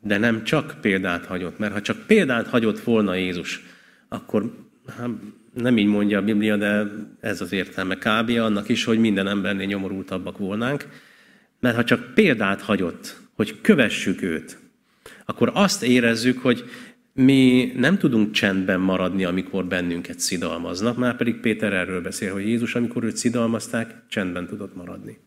de 0.01 0.17
nem 0.17 0.43
csak 0.43 0.77
példát 0.81 1.25
hagyott. 1.25 1.57
Mert 1.57 1.73
ha 1.73 1.81
csak 1.81 1.97
példát 2.07 2.47
hagyott 2.47 2.79
volna 2.79 3.15
Jézus, 3.15 3.63
akkor 4.09 4.55
hát, 4.97 5.09
nem 5.53 5.77
így 5.77 5.85
mondja 5.85 6.19
a 6.19 6.23
Biblia, 6.23 6.57
de 6.57 6.83
ez 7.19 7.41
az 7.41 7.51
értelme 7.51 7.95
kb. 7.95 8.29
annak 8.29 8.69
is, 8.69 8.83
hogy 8.83 8.99
minden 8.99 9.27
embernél 9.27 9.67
nyomorultabbak 9.67 10.37
volnánk. 10.37 10.87
Mert 11.59 11.75
ha 11.75 11.83
csak 11.83 12.13
példát 12.13 12.61
hagyott, 12.61 13.19
hogy 13.35 13.61
kövessük 13.61 14.21
őt, 14.21 14.57
akkor 15.25 15.51
azt 15.53 15.83
érezzük, 15.83 16.37
hogy 16.37 16.63
mi 17.17 17.71
nem 17.75 17.97
tudunk 17.97 18.31
csendben 18.31 18.79
maradni, 18.79 19.23
amikor 19.23 19.65
bennünket 19.65 20.19
szidalmaznak, 20.19 20.97
már 20.97 21.15
pedig 21.15 21.35
Péter 21.39 21.73
erről 21.73 22.01
beszél, 22.01 22.33
hogy 22.33 22.47
Jézus, 22.47 22.75
amikor 22.75 23.03
őt 23.03 23.17
szidalmazták, 23.17 23.95
csendben 24.09 24.47
tudott 24.47 24.75
maradni. 24.75 25.17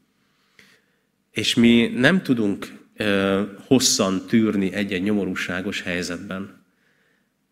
És 1.31 1.55
mi 1.55 1.92
nem 1.96 2.22
tudunk 2.22 2.66
ö, 2.96 3.42
hosszan 3.66 4.26
tűrni 4.26 4.72
egy-egy 4.72 5.03
nyomorúságos 5.03 5.83
helyzetben. 5.83 6.62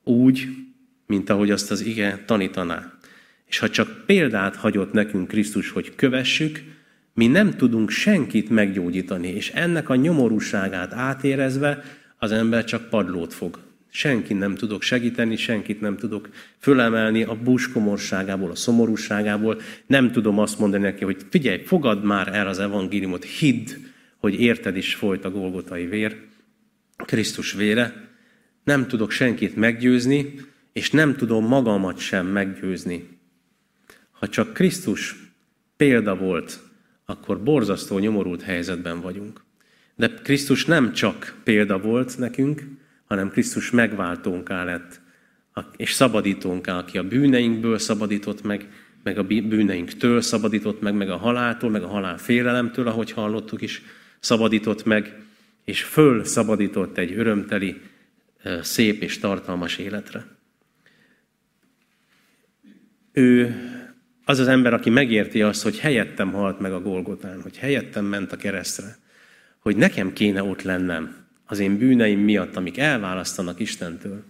Úgy, 0.05 0.49
mint 1.07 1.31
ahogy 1.31 1.51
azt 1.51 1.71
az 1.71 1.81
ige 1.81 2.23
tanítaná. 2.27 2.93
És 3.47 3.59
ha 3.59 3.71
csak 3.71 4.03
példát 4.07 4.57
hagyott 4.57 4.93
nekünk 4.93 5.29
Krisztus, 5.29 5.71
hogy 5.71 5.95
kövessük, 5.95 6.61
mi 7.15 7.27
nem 7.27 7.57
tudunk 7.57 7.91
senkit 7.91 8.51
meggyógyítani, 8.51 9.29
és 9.29 9.51
ennek 9.51 9.89
a 9.89 9.95
nyomorúságát 9.95 10.93
átérezve 10.93 11.85
az 12.19 12.33
ember 12.33 12.65
csak 12.65 12.89
padlót 12.89 13.35
fog. 13.35 13.67
Senki 13.99 14.35
nem 14.35 14.55
tudok 14.55 14.83
segíteni, 14.83 15.37
senkit 15.37 15.81
nem 15.81 15.97
tudok 15.97 16.29
fölemelni 16.59 17.23
a 17.23 17.35
búskomorságából, 17.35 18.51
a 18.51 18.55
szomorúságából. 18.55 19.61
Nem 19.87 20.13
tudom 20.13 20.39
azt 20.39 20.59
mondani 20.59 20.83
neki, 20.83 21.05
hogy 21.05 21.17
figyelj, 21.31 21.63
fogad 21.63 22.05
már 22.05 22.35
el 22.35 22.47
az 22.49 22.59
evangéliumot, 22.59 23.25
hidd, 23.25 23.69
hogy 24.17 24.41
érted 24.41 24.77
is 24.77 24.95
folyt 24.95 25.25
a 25.25 25.31
Golgotai 25.31 25.87
vér, 25.87 26.17
Krisztus 26.97 27.53
vére. 27.53 28.09
Nem 28.65 28.87
tudok 28.87 29.11
senkit 29.11 29.57
meggyőzni, 29.57 30.35
és 30.73 30.91
nem 30.91 31.17
tudom 31.17 31.47
magamat 31.47 31.99
sem 31.99 32.27
meggyőzni. 32.27 33.09
Ha 34.11 34.29
csak 34.29 34.55
Krisztus 34.55 35.17
példa 35.77 36.17
volt, 36.17 36.61
akkor 37.05 37.43
borzasztó 37.43 37.99
nyomorult 37.99 38.43
helyzetben 38.43 39.01
vagyunk. 39.01 39.45
De 39.97 40.09
Krisztus 40.09 40.65
nem 40.65 40.93
csak 40.93 41.41
példa 41.45 41.79
volt 41.79 42.19
nekünk, 42.19 42.78
hanem 43.09 43.31
Krisztus 43.31 43.71
megváltónká 43.71 44.65
lett, 44.65 45.01
és 45.77 45.93
szabadítónká, 45.93 46.79
aki 46.79 46.99
a 46.99 47.03
bűneinkből 47.09 47.79
szabadított 47.79 48.43
meg, 48.43 48.69
meg 49.03 49.19
a 49.19 49.23
bűneinktől 49.23 50.21
szabadított 50.21 50.81
meg, 50.81 50.95
meg 50.95 51.11
a 51.11 51.17
haláltól, 51.17 51.71
meg 51.71 51.83
a 51.83 51.89
halál 51.89 52.19
félelemtől, 52.19 52.89
ahogy 52.89 53.13
hallottuk 53.13 53.63
is, 53.63 53.83
szabadított 54.21 54.85
meg, 54.85 55.17
és 55.65 55.83
föl 55.83 56.25
szabadított 56.25 56.99
egy 56.99 57.13
örömteli, 57.13 57.81
szép 58.63 59.03
és 59.03 59.19
tartalmas 59.19 59.79
életre. 59.79 60.27
Ő 63.13 63.57
az 64.25 64.39
az 64.39 64.49
ember, 64.49 64.73
aki 64.73 64.91
megérti 64.91 65.43
azt, 65.43 65.63
hogy 65.63 65.79
helyettem 65.79 66.33
halt 66.33 66.61
meg 66.61 66.73
a 66.73 66.81
Golgotán, 66.81 67.43
hogy 67.43 67.57
helyettem 67.57 68.05
ment 68.05 68.33
a 68.33 68.37
keresztre, 68.37 68.97
hogy 69.59 69.77
nekem 69.77 70.13
kéne 70.13 70.43
ott 70.43 70.63
lennem 70.63 71.28
az 71.49 71.59
én 71.59 71.79
bűneim 71.79 72.21
miatt, 72.21 72.57
amik 72.57 72.79
elválasztanak 72.79 73.61
Istentől, 73.61 74.23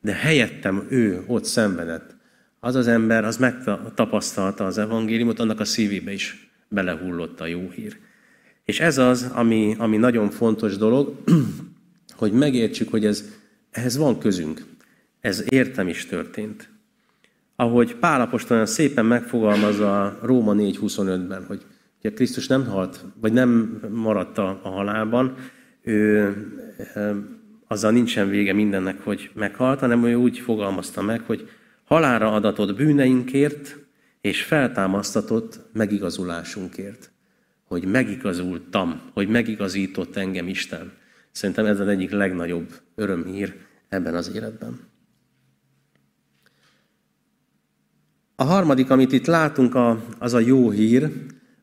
de 0.00 0.12
helyettem 0.12 0.86
ő 0.88 1.22
ott 1.26 1.44
szenvedett. 1.44 2.16
Az 2.60 2.74
az 2.74 2.86
ember, 2.86 3.24
az 3.24 3.36
megtapasztalta 3.36 4.66
az 4.66 4.78
evangéliumot, 4.78 5.38
annak 5.38 5.60
a 5.60 5.64
szívébe 5.64 6.12
is 6.12 6.50
belehullott 6.68 7.40
a 7.40 7.46
jó 7.46 7.70
hír. 7.70 7.96
És 8.64 8.80
ez 8.80 8.98
az, 8.98 9.30
ami, 9.32 9.74
ami 9.78 9.96
nagyon 9.96 10.30
fontos 10.30 10.76
dolog, 10.76 11.22
hogy 12.20 12.32
megértsük, 12.32 12.90
hogy 12.90 13.06
ez, 13.06 13.24
ehhez 13.70 13.96
van 13.96 14.18
közünk. 14.18 14.64
Ez 15.20 15.44
értem 15.48 15.88
is 15.88 16.06
történt 16.06 16.68
ahogy 17.60 17.94
Pálapostól 17.94 18.54
olyan 18.54 18.68
szépen 18.68 19.06
megfogalmazza 19.06 20.04
a 20.04 20.18
Róma 20.22 20.54
4.25-ben, 20.54 21.44
hogy 21.46 21.62
ugye 21.98 22.12
Krisztus 22.12 22.46
nem 22.46 22.66
halt, 22.66 23.04
vagy 23.20 23.32
nem 23.32 23.80
maradt 23.90 24.38
a 24.38 24.60
halálban, 24.62 25.34
ő, 25.88 26.36
azzal 27.66 27.90
nincsen 27.90 28.28
vége 28.28 28.52
mindennek, 28.52 29.00
hogy 29.04 29.30
meghalt, 29.34 29.80
hanem 29.80 30.04
ő 30.04 30.14
úgy 30.14 30.38
fogalmazta 30.38 31.02
meg, 31.02 31.20
hogy 31.20 31.48
halára 31.84 32.32
adatott 32.32 32.76
bűneinkért, 32.76 33.76
és 34.20 34.42
feltámasztatott 34.42 35.60
megigazulásunkért. 35.72 37.10
Hogy 37.64 37.84
megigazultam, 37.84 39.00
hogy 39.12 39.28
megigazított 39.28 40.16
engem 40.16 40.48
Isten. 40.48 40.92
Szerintem 41.30 41.66
ez 41.66 41.80
az 41.80 41.88
egyik 41.88 42.10
legnagyobb 42.10 42.72
örömhír 42.94 43.54
ebben 43.88 44.14
az 44.14 44.30
életben. 44.34 44.80
A 48.36 48.44
harmadik, 48.44 48.90
amit 48.90 49.12
itt 49.12 49.26
látunk, 49.26 49.76
az 50.18 50.34
a 50.34 50.38
jó 50.38 50.70
hír, 50.70 51.10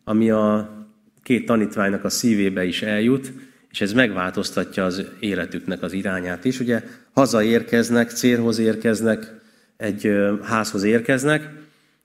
ami 0.04 0.30
a 0.30 0.70
két 1.24 1.46
tanítványnak 1.46 2.04
a 2.04 2.10
szívébe 2.10 2.66
is 2.66 2.82
eljut, 2.82 3.34
és 3.76 3.82
ez 3.82 3.94
megváltoztatja 3.94 4.86
az 4.86 5.06
életüknek 5.20 5.82
az 5.82 5.94
irányát 5.94 6.46
is. 6.46 6.60
Ugye 6.60 6.84
hazaérkeznek, 7.14 8.10
célhoz 8.10 8.58
érkeznek, 8.58 9.34
egy 9.78 10.12
házhoz 10.44 10.84
érkeznek, 10.84 11.50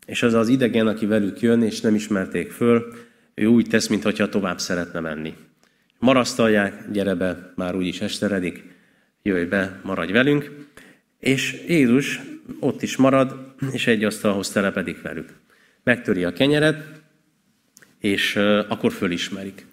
és 0.07 0.23
az 0.23 0.35
az 0.35 0.49
idegen, 0.49 0.87
aki 0.87 1.07
velük 1.07 1.41
jön, 1.41 1.63
és 1.63 1.81
nem 1.81 1.95
ismerték 1.95 2.51
föl, 2.51 2.95
ő 3.35 3.47
úgy 3.47 3.67
tesz, 3.69 3.87
mintha 3.87 4.29
tovább 4.29 4.59
szeretne 4.59 5.01
menni. 5.01 5.35
Marasztalják, 5.99 6.91
gyere 6.93 7.15
be, 7.15 7.53
már 7.57 7.75
úgyis 7.75 8.01
esteredik, 8.01 8.65
jöjj 9.23 9.45
be, 9.45 9.81
maradj 9.83 10.13
velünk. 10.13 10.51
És 11.19 11.65
Jézus 11.69 12.21
ott 12.61 12.83
is 12.83 12.97
marad, 12.97 13.55
és 13.73 13.87
egy 13.87 14.05
asztalhoz 14.05 14.51
telepedik 14.51 15.03
velük. 15.03 15.29
Megtöri 15.83 16.25
a 16.25 16.33
kenyeret, 16.33 16.85
és 17.99 18.37
akkor 18.69 18.93
fölismerik. 18.93 19.69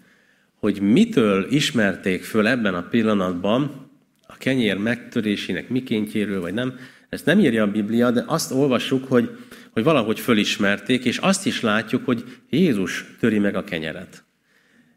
Hogy 0.58 0.80
mitől 0.80 1.46
ismerték 1.50 2.22
föl 2.22 2.46
ebben 2.46 2.74
a 2.74 2.82
pillanatban 2.82 3.90
a 4.26 4.36
kenyér 4.36 4.76
megtörésének 4.76 5.68
mikéntjéről, 5.68 6.40
vagy 6.40 6.54
nem, 6.54 6.78
ezt 7.08 7.26
nem 7.26 7.38
írja 7.38 7.62
a 7.62 7.70
Biblia, 7.70 8.10
de 8.10 8.24
azt 8.26 8.52
olvassuk, 8.52 9.08
hogy, 9.08 9.38
hogy 9.70 9.82
valahogy 9.82 10.20
fölismerték, 10.20 11.04
és 11.04 11.18
azt 11.18 11.46
is 11.46 11.60
látjuk, 11.60 12.04
hogy 12.04 12.24
Jézus 12.50 13.04
töri 13.20 13.38
meg 13.38 13.54
a 13.54 13.64
kenyeret. 13.64 14.24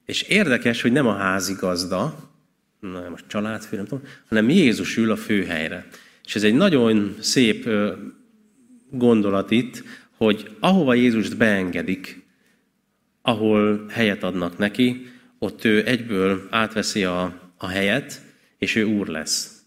És 0.05 0.21
érdekes, 0.21 0.81
hogy 0.81 0.91
nem 0.91 1.07
a 1.07 1.15
házigazda, 1.15 2.29
na 2.79 3.09
most 3.09 3.27
családfő, 3.27 3.75
nem 3.75 3.85
tudom, 3.85 4.03
hanem 4.27 4.49
Jézus 4.49 4.97
ül 4.97 5.11
a 5.11 5.15
főhelyre. 5.15 5.87
És 6.25 6.35
ez 6.35 6.43
egy 6.43 6.53
nagyon 6.53 7.15
szép 7.19 7.69
gondolat 8.89 9.51
itt, 9.51 9.83
hogy 10.17 10.49
ahova 10.59 10.93
Jézust 10.93 11.37
beengedik, 11.37 12.25
ahol 13.21 13.85
helyet 13.89 14.23
adnak 14.23 14.57
neki, 14.57 15.11
ott 15.43 15.63
ő 15.63 15.85
egyből 15.85 16.47
átveszi 16.49 17.03
a, 17.03 17.51
a 17.57 17.67
helyet, 17.67 18.21
és 18.57 18.75
ő 18.75 18.83
úr 18.83 19.07
lesz. 19.07 19.61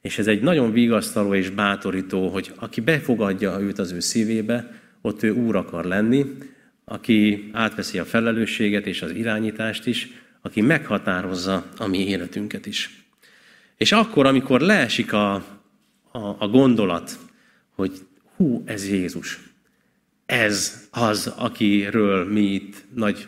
És 0.00 0.18
ez 0.18 0.26
egy 0.26 0.40
nagyon 0.40 0.72
vigasztaló 0.72 1.34
és 1.34 1.50
bátorító, 1.50 2.28
hogy 2.28 2.52
aki 2.56 2.80
befogadja 2.80 3.60
őt 3.60 3.78
az 3.78 3.92
ő 3.92 4.00
szívébe, 4.00 4.80
ott 5.00 5.22
ő 5.22 5.30
úr 5.30 5.56
akar 5.56 5.84
lenni, 5.84 6.26
aki 6.84 7.50
átveszi 7.52 7.98
a 7.98 8.04
felelősséget 8.04 8.86
és 8.86 9.02
az 9.02 9.10
irányítást 9.10 9.86
is, 9.86 10.08
aki 10.40 10.60
meghatározza 10.60 11.68
a 11.76 11.86
mi 11.86 12.08
életünket 12.08 12.66
is. 12.66 13.04
És 13.76 13.92
akkor, 13.92 14.26
amikor 14.26 14.60
leesik 14.60 15.12
a, 15.12 15.34
a, 16.12 16.36
a 16.38 16.48
gondolat, 16.48 17.18
hogy 17.74 17.92
hú, 18.36 18.62
ez 18.66 18.88
Jézus. 18.88 19.40
Ez 20.26 20.88
az, 20.90 21.32
akiről 21.36 22.24
mi 22.24 22.40
itt 22.40 22.84
nagy 22.94 23.26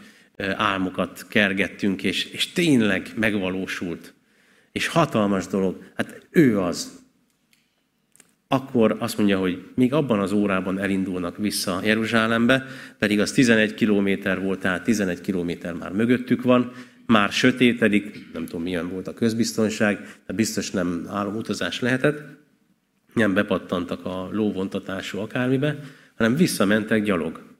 álmokat 0.56 1.26
kergettünk, 1.28 2.02
és, 2.02 2.24
és 2.24 2.52
tényleg 2.52 3.10
megvalósult. 3.16 4.14
és 4.72 4.86
hatalmas 4.86 5.46
dolog. 5.46 5.90
Hát 5.96 6.26
ő 6.30 6.60
az. 6.60 7.00
Akkor 8.48 8.96
azt 8.98 9.18
mondja, 9.18 9.38
hogy 9.38 9.64
még 9.74 9.92
abban 9.92 10.18
az 10.18 10.32
órában 10.32 10.78
elindulnak 10.78 11.36
vissza 11.36 11.80
Jeruzsálembe, 11.84 12.66
pedig 12.98 13.20
az 13.20 13.32
11 13.32 13.74
kilométer 13.74 14.40
volt, 14.40 14.60
tehát 14.60 14.82
11 14.82 15.20
kilométer 15.20 15.72
már 15.72 15.92
mögöttük 15.92 16.42
van, 16.42 16.72
már 17.06 17.30
sötétedik, 17.30 18.32
nem 18.32 18.46
tudom 18.46 18.62
milyen 18.62 18.88
volt 18.88 19.08
a 19.08 19.14
közbiztonság, 19.14 20.18
de 20.26 20.32
biztos 20.32 20.70
nem 20.70 21.06
álomutazás 21.08 21.80
lehetett, 21.80 22.22
nem 23.14 23.34
bepattantak 23.34 24.04
a 24.04 24.28
lóvontatású 24.32 25.18
akármibe, 25.18 25.78
hanem 26.16 26.36
visszamentek 26.36 27.02
gyalog. 27.02 27.51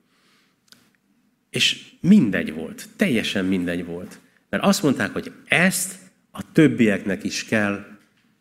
És 1.53 1.85
mindegy 2.01 2.53
volt, 2.55 2.88
teljesen 2.97 3.45
mindegy 3.45 3.85
volt. 3.85 4.21
Mert 4.51 4.65
azt 4.65 4.83
mondták, 4.83 5.12
hogy 5.12 5.33
ezt 5.45 5.95
a 6.31 6.53
többieknek 6.53 7.25
is 7.25 7.45
kell, 7.45 7.85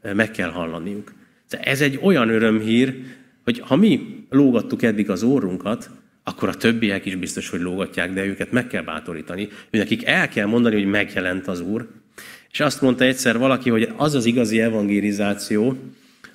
meg 0.02 0.32
kell 0.32 0.50
hallaniuk. 0.50 1.14
De 1.50 1.60
ez 1.60 1.82
egy 1.82 2.00
olyan 2.02 2.30
örömhír, 2.30 3.04
hogy 3.44 3.60
ha 3.60 3.76
mi 3.76 4.26
lógattuk 4.30 4.82
eddig 4.82 5.10
az 5.10 5.24
órunkat, 5.24 5.90
akkor 6.24 6.50
a 6.50 6.56
többiek 6.56 7.06
is 7.06 7.16
biztos, 7.16 7.50
hogy 7.50 7.60
lógatják, 7.60 8.14
de 8.14 8.26
őket 8.26 8.52
meg 8.52 8.68
kell 8.68 8.84
bátorítani. 8.84 9.50
Ő 9.70 9.78
nekik 9.78 10.06
el 10.06 10.30
kell 10.30 10.46
mondani, 10.46 10.76
hogy 10.76 10.90
megjelent 10.90 11.48
az 11.48 11.60
Úr. 11.60 11.88
És 12.52 12.60
azt 12.60 12.82
mondta 12.82 13.04
egyszer 13.04 13.38
valaki, 13.38 13.70
hogy 13.70 13.90
az 13.96 14.14
az 14.14 14.26
igazi 14.26 14.62
evangelizáció, 14.62 15.78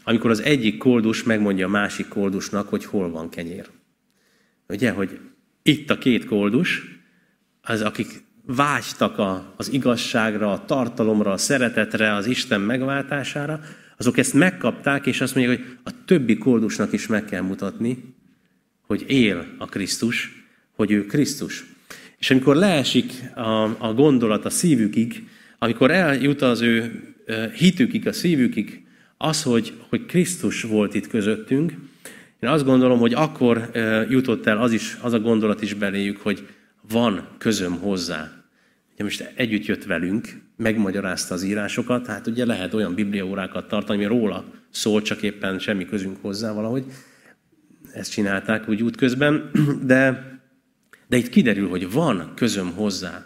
amikor 0.05 0.31
az 0.31 0.43
egyik 0.43 0.79
koldus 0.79 1.23
megmondja 1.23 1.67
a 1.67 1.71
másik 1.71 2.09
koldusnak, 2.09 2.69
hogy 2.69 2.85
hol 2.85 3.11
van 3.11 3.29
kenyér. 3.29 3.67
Ugye, 4.69 4.91
hogy 4.91 5.19
itt 5.69 5.91
a 5.91 5.99
két 5.99 6.25
koldus, 6.25 6.85
az, 7.63 7.83
akik 7.83 8.25
vágytak 8.47 9.19
a, 9.19 9.55
az 9.57 9.73
igazságra, 9.73 10.53
a 10.53 10.65
tartalomra, 10.65 11.33
a 11.33 11.37
szeretetre, 11.37 12.15
az 12.15 12.27
Isten 12.27 12.61
megváltására, 12.61 13.61
azok 13.97 14.19
ezt 14.19 14.35
megkapták, 14.35 15.07
és 15.07 15.21
azt 15.21 15.35
mondják, 15.35 15.59
hogy 15.59 15.77
a 15.83 16.05
többi 16.05 16.39
koldusnak 16.39 16.93
is 16.93 17.07
meg 17.07 17.25
kell 17.25 17.43
mutatni, 17.43 18.15
hogy 18.87 19.05
él 19.07 19.47
a 19.59 19.67
Krisztus, 19.67 20.45
hogy 20.75 20.91
ő 20.91 21.07
Krisztus. 21.07 21.65
És 22.19 22.31
amikor 22.31 22.57
leesik 22.57 23.13
a, 23.35 23.63
a 23.87 23.95
gondolat 23.95 24.45
a 24.45 24.51
szívükig, 24.51 25.29
amikor 25.59 25.91
eljut 25.91 26.43
az 26.43 26.61
ő 26.61 27.03
hitükig, 27.55 28.07
a 28.07 28.13
szívükig, 28.13 28.87
az, 29.17 29.43
hogy, 29.43 29.73
hogy 29.89 30.07
Krisztus 30.07 30.63
volt 30.63 30.95
itt 30.95 31.07
közöttünk, 31.07 31.73
én 32.41 32.49
azt 32.49 32.65
gondolom, 32.65 32.99
hogy 32.99 33.15
akkor 33.15 33.71
jutott 34.09 34.47
el 34.47 34.59
az, 34.59 34.73
is, 34.73 34.99
az 35.03 35.13
a 35.13 35.21
gondolat 35.21 35.63
is 35.63 35.75
beléjük, 35.75 36.17
hogy 36.21 36.47
van 36.89 37.29
közöm 37.39 37.79
hozzá. 37.79 38.33
Ugye 38.93 39.05
most 39.05 39.33
együtt 39.35 39.65
jött 39.65 39.85
velünk, 39.85 40.41
megmagyarázta 40.57 41.35
az 41.35 41.43
írásokat, 41.43 42.07
hát 42.07 42.27
ugye 42.27 42.45
lehet 42.45 42.75
olyan 42.75 42.95
bibliaórákat 42.95 43.69
tartani, 43.69 44.05
ami 44.05 44.19
róla 44.19 44.45
szól, 44.71 45.03
csak 45.03 45.23
éppen 45.23 45.59
semmi 45.59 45.85
közünk 45.85 46.17
hozzá 46.21 46.53
valahogy. 46.53 46.85
Ezt 47.93 48.11
csinálták 48.11 48.69
úgy 48.69 48.83
útközben, 48.83 49.51
de, 49.83 50.31
de 51.09 51.17
itt 51.17 51.29
kiderül, 51.29 51.69
hogy 51.69 51.93
van 51.93 52.33
közöm 52.35 52.73
hozzá, 52.73 53.25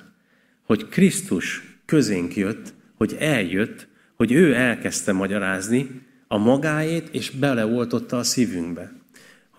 hogy 0.62 0.88
Krisztus 0.88 1.62
közénk 1.86 2.36
jött, 2.36 2.72
hogy 2.96 3.16
eljött, 3.18 3.88
hogy 4.16 4.32
ő 4.32 4.54
elkezdte 4.54 5.12
magyarázni 5.12 6.02
a 6.28 6.38
magáét, 6.38 7.08
és 7.08 7.30
beleoltotta 7.30 8.16
a 8.18 8.22
szívünkbe. 8.22 8.99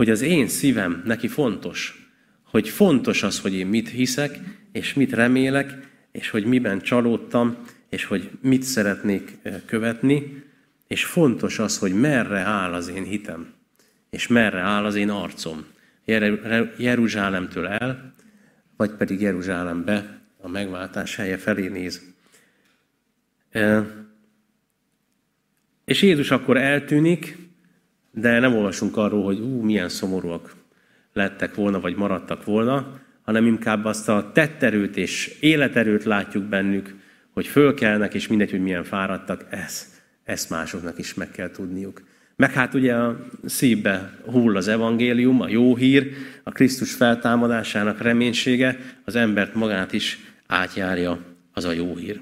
Hogy 0.02 0.10
az 0.10 0.22
én 0.22 0.48
szívem 0.48 1.02
neki 1.06 1.28
fontos, 1.28 2.10
hogy 2.44 2.70
fontos 2.70 3.24
az, 3.24 3.40
hogy 3.40 3.54
én 3.54 3.68
mit 3.68 3.90
hiszek, 3.90 4.40
és 4.72 4.94
mit 4.94 5.12
remélek, 5.12 5.78
és 6.12 6.30
hogy 6.30 6.46
miben 6.46 6.82
csalódtam, 6.82 7.58
és 7.90 8.06
hogy 8.06 8.30
mit 8.42 8.64
szeretnék 8.64 9.38
követni, 9.66 10.44
és 10.88 11.06
fontos 11.06 11.60
az, 11.60 11.78
hogy 11.78 11.94
merre 11.94 12.40
áll 12.40 12.74
az 12.74 12.88
én 12.88 13.04
hitem, 13.04 13.54
és 14.10 14.28
merre 14.28 14.60
áll 14.60 14.86
az 14.86 14.96
én 14.96 15.10
arcom. 15.10 15.66
Jeruzsálemtől 16.78 17.68
el, 17.68 18.14
vagy 18.78 18.92
pedig 18.92 19.22
Jeruzsálembe, 19.22 20.22
a 20.38 20.48
megváltás 20.48 21.16
helye 21.16 21.38
felé 21.38 21.68
néz. 21.68 22.02
És 25.86 26.02
Jézus 26.02 26.32
akkor 26.32 26.58
eltűnik, 26.58 27.38
de 28.12 28.40
nem 28.40 28.56
olvasunk 28.56 28.98
arról, 28.98 29.24
hogy 29.24 29.40
ú, 29.40 29.62
milyen 29.62 29.90
szomorúak 29.90 30.56
lettek 31.14 31.56
volna, 31.56 31.80
vagy 31.80 31.96
maradtak 31.96 32.46
volna, 32.46 33.00
hanem 33.22 33.46
inkább 33.46 33.86
azt 33.86 34.10
a 34.10 34.32
tetterőt 34.34 34.98
és 34.98 35.38
életerőt 35.40 36.04
látjuk 36.04 36.44
bennük, 36.44 36.96
hogy 37.34 37.48
fölkelnek, 37.48 38.14
és 38.14 38.28
mindegy, 38.28 38.52
hogy 38.52 38.62
milyen 38.62 38.84
fáradtak, 38.84 39.46
ez, 39.50 39.88
ezt 40.24 40.50
másoknak 40.50 40.98
is 40.98 41.14
meg 41.14 41.32
kell 41.32 41.52
tudniuk. 41.52 42.02
Meg 42.36 42.52
hát 42.52 42.74
ugye 42.74 42.96
a 42.96 43.26
szívbe 43.46 44.20
hull 44.26 44.56
az 44.56 44.68
evangélium, 44.68 45.42
a 45.42 45.48
jó 45.48 45.76
hír, 45.76 46.12
a 46.44 46.52
Krisztus 46.52 46.94
feltámadásának 46.94 48.02
reménysége, 48.02 48.78
az 49.06 49.16
embert 49.16 49.54
magát 49.54 49.94
is 49.94 50.20
átjárja 50.48 51.20
az 51.54 51.66
a 51.66 51.72
jó 51.72 51.96
hír. 51.96 52.22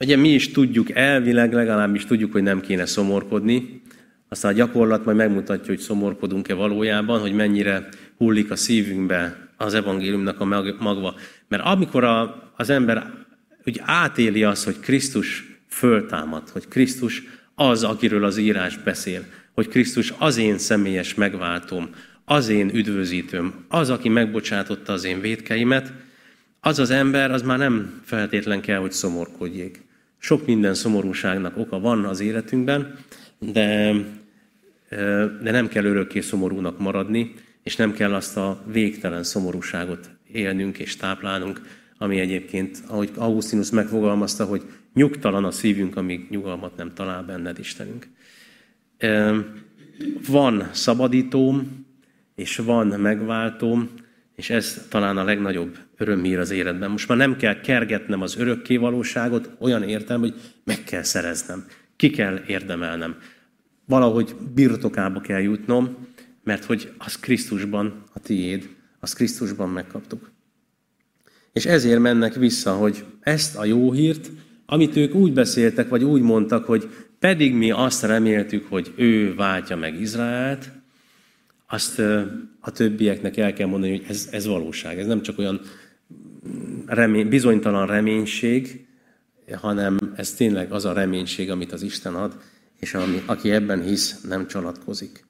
Ugye 0.00 0.16
mi 0.16 0.28
is 0.28 0.50
tudjuk, 0.50 0.90
elvileg 0.90 1.52
legalábbis 1.52 2.04
tudjuk, 2.04 2.32
hogy 2.32 2.42
nem 2.42 2.60
kéne 2.60 2.86
szomorkodni, 2.86 3.82
aztán 4.28 4.52
a 4.52 4.56
gyakorlat 4.56 5.04
majd 5.04 5.16
megmutatja, 5.16 5.66
hogy 5.66 5.78
szomorkodunk-e 5.78 6.54
valójában, 6.54 7.20
hogy 7.20 7.32
mennyire 7.32 7.88
hullik 8.16 8.50
a 8.50 8.56
szívünkbe 8.56 9.48
az 9.56 9.74
evangéliumnak 9.74 10.40
a 10.40 10.44
magva. 10.78 11.14
Mert 11.48 11.62
amikor 11.64 12.04
a, 12.04 12.52
az 12.56 12.70
ember 12.70 13.10
úgy 13.66 13.80
átéli 13.84 14.44
azt, 14.44 14.64
hogy 14.64 14.80
Krisztus 14.80 15.58
föltámad, 15.68 16.48
hogy 16.48 16.68
Krisztus 16.68 17.22
az, 17.54 17.84
akiről 17.84 18.24
az 18.24 18.36
írás 18.36 18.78
beszél, 18.78 19.24
hogy 19.52 19.68
Krisztus 19.68 20.14
az 20.18 20.36
én 20.36 20.58
személyes 20.58 21.14
megváltom, 21.14 21.88
az 22.24 22.48
én 22.48 22.70
üdvözítőm, 22.74 23.64
az, 23.68 23.90
aki 23.90 24.08
megbocsátotta 24.08 24.92
az 24.92 25.04
én 25.04 25.20
védkeimet, 25.20 25.92
az 26.66 26.78
az 26.78 26.90
ember, 26.90 27.30
az 27.30 27.42
már 27.42 27.58
nem 27.58 28.00
feltétlen 28.04 28.60
kell, 28.60 28.78
hogy 28.78 28.92
szomorkodjék. 28.92 29.82
Sok 30.18 30.46
minden 30.46 30.74
szomorúságnak 30.74 31.56
oka 31.56 31.80
van 31.80 32.04
az 32.04 32.20
életünkben, 32.20 32.98
de, 33.38 33.94
de 35.42 35.50
nem 35.50 35.68
kell 35.68 35.84
örökké 35.84 36.20
szomorúnak 36.20 36.78
maradni, 36.78 37.34
és 37.62 37.76
nem 37.76 37.92
kell 37.92 38.14
azt 38.14 38.36
a 38.36 38.62
végtelen 38.66 39.22
szomorúságot 39.22 40.10
élnünk 40.32 40.78
és 40.78 40.96
táplálnunk, 40.96 41.60
ami 41.98 42.18
egyébként, 42.18 42.82
ahogy 42.86 43.10
Augustinus 43.16 43.70
megfogalmazta, 43.70 44.44
hogy 44.44 44.62
nyugtalan 44.94 45.44
a 45.44 45.50
szívünk, 45.50 45.96
amíg 45.96 46.26
nyugalmat 46.30 46.76
nem 46.76 46.94
talál 46.94 47.22
benned, 47.22 47.58
Istenünk. 47.58 48.08
Van 50.28 50.68
szabadítóm, 50.72 51.86
és 52.34 52.56
van 52.56 52.86
megváltóm, 52.86 53.90
és 54.34 54.50
ez 54.50 54.86
talán 54.88 55.16
a 55.16 55.24
legnagyobb 55.24 55.78
örömhír 55.96 56.38
az 56.38 56.50
életben. 56.50 56.90
Most 56.90 57.08
már 57.08 57.18
nem 57.18 57.36
kell 57.36 57.60
kergetnem 57.60 58.20
az 58.20 58.36
örökké 58.36 58.76
valóságot, 58.76 59.50
olyan 59.58 59.82
értem, 59.82 60.20
hogy 60.20 60.34
meg 60.64 60.84
kell 60.84 61.02
szereznem, 61.02 61.66
ki 61.96 62.10
kell 62.10 62.40
érdemelnem. 62.46 63.16
Valahogy 63.84 64.34
birtokába 64.54 65.20
kell 65.20 65.40
jutnom, 65.40 65.96
mert 66.44 66.64
hogy 66.64 66.92
az 66.98 67.18
Krisztusban 67.18 68.02
a 68.12 68.18
tiéd, 68.18 68.68
az 69.00 69.12
Krisztusban 69.12 69.68
megkaptuk. 69.68 70.30
És 71.52 71.66
ezért 71.66 72.00
mennek 72.00 72.34
vissza, 72.34 72.72
hogy 72.72 73.04
ezt 73.20 73.56
a 73.56 73.64
jó 73.64 73.92
hírt, 73.92 74.30
amit 74.66 74.96
ők 74.96 75.14
úgy 75.14 75.32
beszéltek, 75.32 75.88
vagy 75.88 76.04
úgy 76.04 76.20
mondtak, 76.20 76.64
hogy 76.64 76.88
pedig 77.18 77.54
mi 77.54 77.70
azt 77.70 78.02
reméltük, 78.02 78.66
hogy 78.68 78.92
ő 78.96 79.34
váltja 79.34 79.76
meg 79.76 80.00
Izraelt, 80.00 80.70
azt 81.66 81.98
a 82.60 82.70
többieknek 82.70 83.36
el 83.36 83.52
kell 83.52 83.66
mondani, 83.66 83.96
hogy 83.96 84.06
ez, 84.08 84.28
ez 84.30 84.46
valóság. 84.46 84.98
Ez 84.98 85.06
nem 85.06 85.22
csak 85.22 85.38
olyan 85.38 85.60
remény, 86.86 87.28
bizonytalan 87.28 87.86
reménység, 87.86 88.86
hanem 89.52 89.98
ez 90.16 90.34
tényleg 90.34 90.72
az 90.72 90.84
a 90.84 90.92
reménység, 90.92 91.50
amit 91.50 91.72
az 91.72 91.82
Isten 91.82 92.14
ad, 92.14 92.36
és 92.80 92.94
ami, 92.94 93.22
aki 93.26 93.50
ebben 93.50 93.82
hisz, 93.82 94.20
nem 94.20 94.46
csalatkozik. 94.46 95.24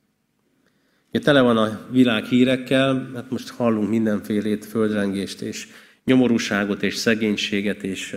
Ugye 1.09 1.22
tele 1.22 1.40
van 1.40 1.57
a 1.57 1.80
világ 1.90 2.24
hírekkel, 2.24 3.11
hát 3.14 3.30
most 3.30 3.48
hallunk 3.48 3.88
mindenfélét, 3.88 4.64
földrengést 4.64 5.40
és 5.40 5.68
nyomorúságot 6.05 6.82
és 6.82 6.94
szegénységet 6.94 7.82
és 7.82 8.16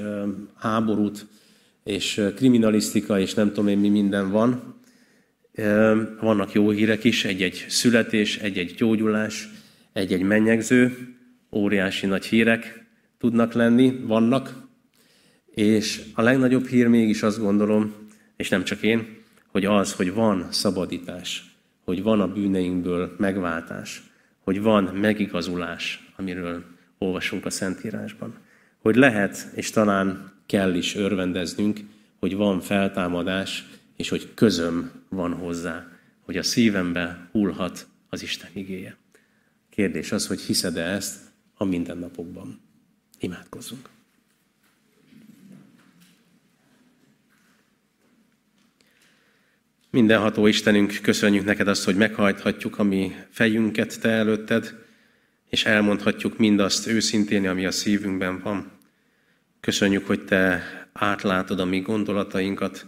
háborút 0.56 1.26
és 1.84 2.22
kriminalisztika 2.36 3.20
és 3.20 3.34
nem 3.34 3.48
tudom 3.48 3.68
én 3.68 3.78
mi 3.78 3.90
minden 3.90 4.32
van. 4.32 4.76
Vannak 6.20 6.54
jó 6.54 6.70
hírek 6.70 7.04
is, 7.04 7.26
egy-egy 7.26 7.66
születés, 7.68 8.38
egy-egy 8.38 8.74
gyógyulás, 8.78 9.50
egy-egy 9.94 10.22
mennyegző, 10.22 11.16
óriási 11.52 12.06
nagy 12.06 12.26
hírek 12.26 12.86
tudnak 13.18 13.54
lenni, 13.54 14.00
vannak, 14.04 14.68
és 15.46 16.04
a 16.14 16.22
legnagyobb 16.22 16.68
hír 16.68 16.88
mégis 16.88 17.24
azt 17.24 17.40
gondolom, 17.40 17.94
és 18.36 18.50
nem 18.50 18.64
csak 18.64 18.82
én, 18.82 19.18
hogy 19.48 19.66
az, 19.66 19.94
hogy 19.94 20.14
van 20.14 20.48
szabadítás, 20.52 21.56
hogy 21.86 22.04
van 22.04 22.22
a 22.22 22.34
bűneinkből 22.34 23.16
megváltás, 23.18 24.04
hogy 24.40 24.62
van 24.62 24.84
megigazulás, 24.84 26.12
amiről 26.16 26.64
olvasunk 26.98 27.46
a 27.46 27.50
Szentírásban. 27.50 28.36
Hogy 28.82 28.96
lehet, 28.96 29.48
és 29.56 29.70
talán 29.70 30.32
kell 30.46 30.74
is 30.74 30.96
örvendeznünk, 30.96 31.80
hogy 32.20 32.36
van 32.36 32.62
feltámadás, 32.62 33.66
és 33.96 34.10
hogy 34.10 34.34
közöm 34.34 34.92
van 35.10 35.34
hozzá, 35.34 35.88
hogy 36.22 36.38
a 36.38 36.44
szívembe 36.44 37.30
hullhat 37.32 37.88
az 38.10 38.22
Isten 38.22 38.50
igéje. 38.54 38.98
Kérdés 39.70 40.12
az, 40.12 40.28
hogy 40.28 40.40
hiszed-e 40.40 40.84
ezt 40.84 41.27
a 41.58 41.64
mindennapokban. 41.64 42.62
Imádkozzunk. 43.20 43.90
Mindenható 49.90 50.48
Istenünk, 50.48 51.00
köszönjük 51.02 51.46
neked 51.46 51.68
azt, 51.68 51.86
hogy 51.86 51.96
meghajthatjuk 51.96 52.80
a 52.80 52.84
mi 52.84 53.16
fejünket 53.30 54.00
te 54.02 54.10
előtted, 54.10 54.86
és 55.50 55.66
elmondhatjuk 55.66 56.38
mindazt 56.38 56.88
őszintén, 56.88 57.48
ami 57.48 57.66
a 57.66 57.72
szívünkben 57.72 58.40
van. 58.40 58.72
Köszönjük, 59.60 60.08
hogy 60.08 60.26
te 60.26 60.64
átlátod 60.94 61.60
a 61.60 61.66
mi 61.66 61.80
gondolatainkat, 61.80 62.86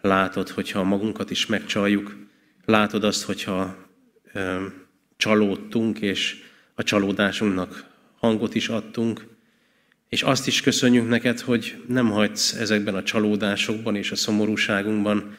látod, 0.00 0.48
hogyha 0.48 0.82
magunkat 0.82 1.30
is 1.30 1.46
megcsaljuk, 1.46 2.16
látod 2.64 3.04
azt, 3.04 3.22
hogyha 3.22 3.76
ö, 4.32 4.66
csalódtunk, 5.16 6.00
és 6.00 6.42
a 6.74 6.82
csalódásunknak 6.82 7.95
hangot 8.18 8.54
is 8.54 8.68
adtunk, 8.68 9.26
és 10.08 10.22
azt 10.22 10.46
is 10.46 10.60
köszönjük 10.60 11.08
neked, 11.08 11.40
hogy 11.40 11.84
nem 11.88 12.10
hagysz 12.10 12.52
ezekben 12.52 12.94
a 12.94 13.02
csalódásokban 13.02 13.96
és 13.96 14.10
a 14.10 14.16
szomorúságunkban, 14.16 15.36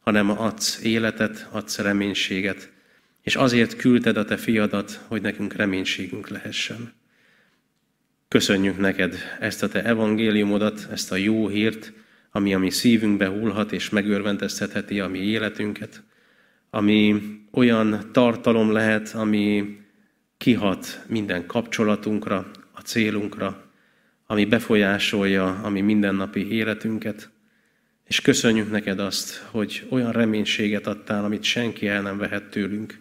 hanem 0.00 0.30
adsz 0.30 0.80
életet, 0.82 1.48
adsz 1.50 1.78
reménységet, 1.78 2.72
és 3.22 3.36
azért 3.36 3.76
küldted 3.76 4.16
a 4.16 4.24
te 4.24 4.36
fiadat, 4.36 5.00
hogy 5.06 5.22
nekünk 5.22 5.52
reménységünk 5.52 6.28
lehessen. 6.28 6.92
Köszönjük 8.28 8.78
neked 8.78 9.16
ezt 9.40 9.62
a 9.62 9.68
te 9.68 9.84
evangéliumodat, 9.84 10.88
ezt 10.90 11.12
a 11.12 11.16
jó 11.16 11.48
hírt, 11.48 11.92
ami 12.30 12.54
a 12.54 12.58
mi 12.58 12.70
szívünkbe 12.70 13.28
hullhat 13.28 13.72
és 13.72 13.88
megörvendezhetheti 13.88 15.00
a 15.00 15.08
mi 15.08 15.18
életünket, 15.18 16.02
ami 16.70 17.22
olyan 17.50 18.08
tartalom 18.12 18.72
lehet, 18.72 19.14
ami 19.14 19.76
kihat 20.44 21.04
minden 21.08 21.46
kapcsolatunkra, 21.46 22.50
a 22.72 22.80
célunkra, 22.80 23.64
ami 24.26 24.44
befolyásolja 24.44 25.60
a 25.62 25.68
mi 25.68 25.80
mindennapi 25.80 26.52
életünket, 26.52 27.30
és 28.04 28.20
köszönjük 28.20 28.70
neked 28.70 28.98
azt, 28.98 29.46
hogy 29.50 29.86
olyan 29.90 30.12
reménységet 30.12 30.86
adtál, 30.86 31.24
amit 31.24 31.42
senki 31.42 31.88
el 31.88 32.02
nem 32.02 32.18
vehet 32.18 32.50
tőlünk. 32.50 32.98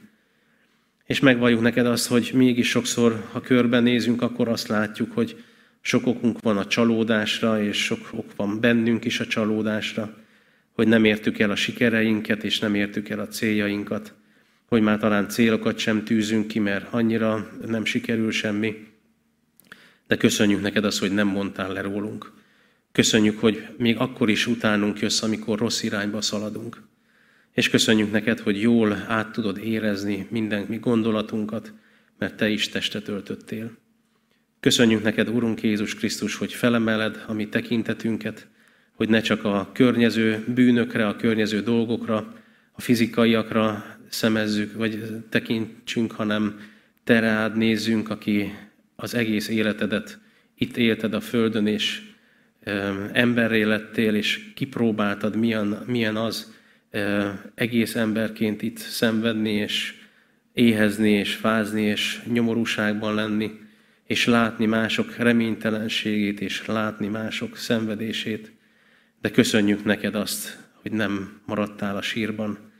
És 1.05 1.19
megvalljuk 1.19 1.61
neked 1.61 1.85
azt, 1.85 2.07
hogy 2.07 2.31
mégis 2.33 2.69
sokszor, 2.69 3.23
ha 3.31 3.41
körbenézünk, 3.41 4.21
akkor 4.21 4.47
azt 4.47 4.67
látjuk, 4.67 5.11
hogy 5.11 5.43
sok 5.81 6.07
okunk 6.07 6.41
van 6.41 6.57
a 6.57 6.67
csalódásra, 6.67 7.63
és 7.63 7.83
sok 7.83 8.09
ok 8.11 8.35
van 8.35 8.59
bennünk 8.59 9.05
is 9.05 9.19
a 9.19 9.27
csalódásra, 9.27 10.15
hogy 10.73 10.87
nem 10.87 11.03
értük 11.03 11.39
el 11.39 11.51
a 11.51 11.55
sikereinket, 11.55 12.43
és 12.43 12.59
nem 12.59 12.75
értük 12.75 13.09
el 13.09 13.19
a 13.19 13.27
céljainkat, 13.27 14.13
hogy 14.73 14.81
már 14.81 14.99
talán 14.99 15.29
célokat 15.29 15.77
sem 15.77 16.03
tűzünk 16.03 16.47
ki, 16.47 16.59
mert 16.59 16.93
annyira 16.93 17.49
nem 17.67 17.85
sikerül 17.85 18.31
semmi. 18.31 18.87
De 20.07 20.17
köszönjük 20.17 20.61
neked 20.61 20.85
azt, 20.85 20.99
hogy 20.99 21.11
nem 21.11 21.27
mondtál 21.27 21.73
le 21.73 21.81
rólunk. 21.81 22.31
Köszönjük, 22.91 23.39
hogy 23.39 23.67
még 23.77 23.97
akkor 23.97 24.29
is 24.29 24.47
utánunk 24.47 24.99
jössz, 24.99 25.21
amikor 25.21 25.59
rossz 25.59 25.83
irányba 25.83 26.21
szaladunk. 26.21 26.81
És 27.51 27.69
köszönjük 27.69 28.11
neked, 28.11 28.39
hogy 28.39 28.61
jól 28.61 28.93
át 29.07 29.31
tudod 29.31 29.57
érezni 29.57 30.27
minden 30.29 30.65
mi 30.69 30.77
gondolatunkat, 30.77 31.73
mert 32.17 32.35
te 32.35 32.49
is 32.49 32.69
testet 32.69 33.07
öltöttél. 33.07 33.77
Köszönjük 34.59 35.03
neked, 35.03 35.29
Urunk 35.29 35.61
Jézus 35.61 35.95
Krisztus, 35.95 36.35
hogy 36.35 36.53
felemeled 36.53 37.23
a 37.27 37.33
mi 37.33 37.47
tekintetünket, 37.47 38.47
hogy 38.95 39.09
ne 39.09 39.21
csak 39.21 39.43
a 39.43 39.69
környező 39.73 40.43
bűnökre, 40.47 41.07
a 41.07 41.15
környező 41.15 41.61
dolgokra, 41.61 42.33
a 42.71 42.81
fizikaiakra 42.81 43.92
szemezzük, 44.13 44.73
vagy 44.73 45.23
tekintsünk, 45.29 46.11
hanem 46.11 46.59
te 47.03 47.19
rád 47.19 47.57
nézzünk, 47.57 48.09
aki 48.09 48.53
az 48.95 49.15
egész 49.15 49.47
életedet 49.47 50.19
itt 50.55 50.77
élted 50.77 51.13
a 51.13 51.21
földön, 51.21 51.67
és 51.67 52.01
emberré 53.11 53.61
lettél, 53.61 54.15
és 54.15 54.51
kipróbáltad, 54.55 55.35
milyen, 55.35 55.83
milyen 55.85 56.15
az 56.15 56.53
egész 57.55 57.95
emberként 57.95 58.61
itt 58.61 58.77
szenvedni, 58.77 59.51
és 59.51 59.93
éhezni, 60.53 61.11
és 61.11 61.35
fázni, 61.35 61.81
és 61.81 62.21
nyomorúságban 62.25 63.13
lenni, 63.13 63.51
és 64.05 64.25
látni 64.25 64.65
mások 64.65 65.15
reménytelenségét, 65.15 66.41
és 66.41 66.65
látni 66.65 67.07
mások 67.07 67.57
szenvedését. 67.57 68.51
De 69.21 69.31
köszönjük 69.31 69.83
neked 69.83 70.15
azt, 70.15 70.57
hogy 70.81 70.91
nem 70.91 71.41
maradtál 71.45 71.97
a 71.97 72.01
sírban. 72.01 72.71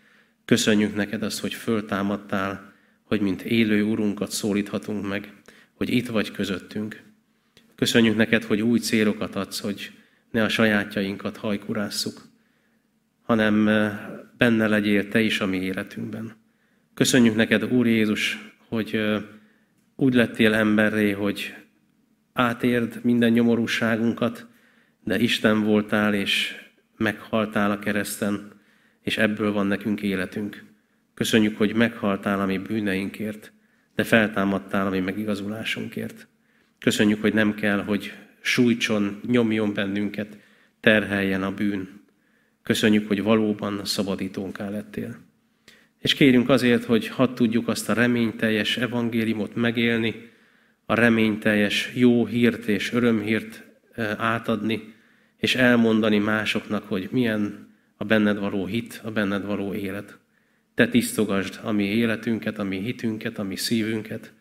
Köszönjük 0.46 0.96
neked 0.96 1.24
azt, 1.24 1.40
hogy 1.40 1.54
föltámadtál, 1.54 2.74
hogy 3.04 3.22
mint 3.22 3.42
élő 3.42 3.84
Urunkat 3.84 4.32
szólíthatunk 4.32 5.08
meg, 5.08 5.34
hogy 5.74 5.90
itt 5.90 6.08
vagy 6.08 6.32
közöttünk. 6.32 7.04
Köszönjük 7.76 8.16
neked, 8.16 8.44
hogy 8.44 8.62
új 8.62 8.80
célokat 8.80 9.36
adsz, 9.36 9.60
hogy 9.60 9.92
ne 10.32 10.44
a 10.44 10.50
sajátjainkat 10.50 11.38
hajkurásszuk, 11.38 12.22
hanem 13.22 13.68
eh, 13.68 14.00
benne 14.38 14.68
legyél 14.68 15.08
te 15.08 15.22
is 15.22 15.40
a 15.40 15.46
mi 15.46 15.58
életünkben. 15.58 16.36
Köszönjük 16.94 17.36
neked, 17.36 17.74
Úr 17.74 17.88
Jézus, 17.88 18.54
hogy 18.68 18.90
eh, 18.94 19.22
úgy 19.96 20.14
lettél 20.14 20.54
emberré, 20.54 21.12
hogy 21.12 21.56
átérd 22.34 23.00
minden 23.04 23.32
nyomorúságunkat, 23.32 24.48
de 25.04 25.20
Isten 25.20 25.64
voltál, 25.64 26.14
és 26.14 26.56
meghaltál 26.98 27.72
a 27.72 27.80
kereszten, 27.80 28.53
és 29.04 29.18
ebből 29.18 29.52
van 29.52 29.68
nekünk 29.68 30.02
életünk. 30.02 30.64
Köszönjük, 31.14 31.58
hogy 31.58 31.74
meghaltál 31.76 32.40
a 32.40 32.46
mi 32.46 32.58
bűneinkért, 32.58 33.52
de 33.96 34.04
feltámadtál 34.04 34.88
a 34.88 34.90
mi 34.90 35.00
megigazulásunkért. 35.00 36.28
Köszönjük, 36.80 37.22
hogy 37.22 37.34
nem 37.34 37.56
kell, 37.56 37.84
hogy 37.84 38.14
sújtson, 38.42 39.20
nyomjon 39.28 39.74
bennünket, 39.74 40.38
terheljen 40.80 41.44
a 41.44 41.54
bűn. 41.54 42.02
Köszönjük, 42.64 43.08
hogy 43.08 43.24
valóban 43.24 43.86
szabadítónká 43.86 44.70
lettél. 44.70 45.18
És 46.00 46.14
kérünk 46.14 46.50
azért, 46.50 46.84
hogy 46.84 47.08
hadd 47.08 47.36
tudjuk 47.36 47.68
azt 47.68 47.90
a 47.90 47.94
reményteljes 47.94 48.78
evangéliumot 48.78 49.56
megélni, 49.56 50.32
a 50.86 50.94
reményteljes 50.94 51.92
jó 51.96 52.26
hírt 52.26 52.66
és 52.66 52.94
örömhírt 52.94 53.64
eh, 53.92 54.20
átadni, 54.20 54.94
és 55.38 55.56
elmondani 55.56 56.18
másoknak, 56.18 56.84
hogy 56.88 57.08
milyen 57.12 57.63
a 58.04 58.06
benned 58.06 58.40
való 58.40 58.66
hit, 58.66 59.02
a 59.04 59.12
benned 59.12 59.46
való 59.46 59.74
élet. 59.74 60.18
Te 60.74 60.88
tisztogasd 60.88 61.60
a 61.64 61.72
mi 61.72 61.84
életünket, 61.84 62.60
a 62.60 62.64
mi 62.64 62.80
hitünket, 62.80 63.38
a 63.38 63.44
mi 63.44 63.56
szívünket, 63.56 64.34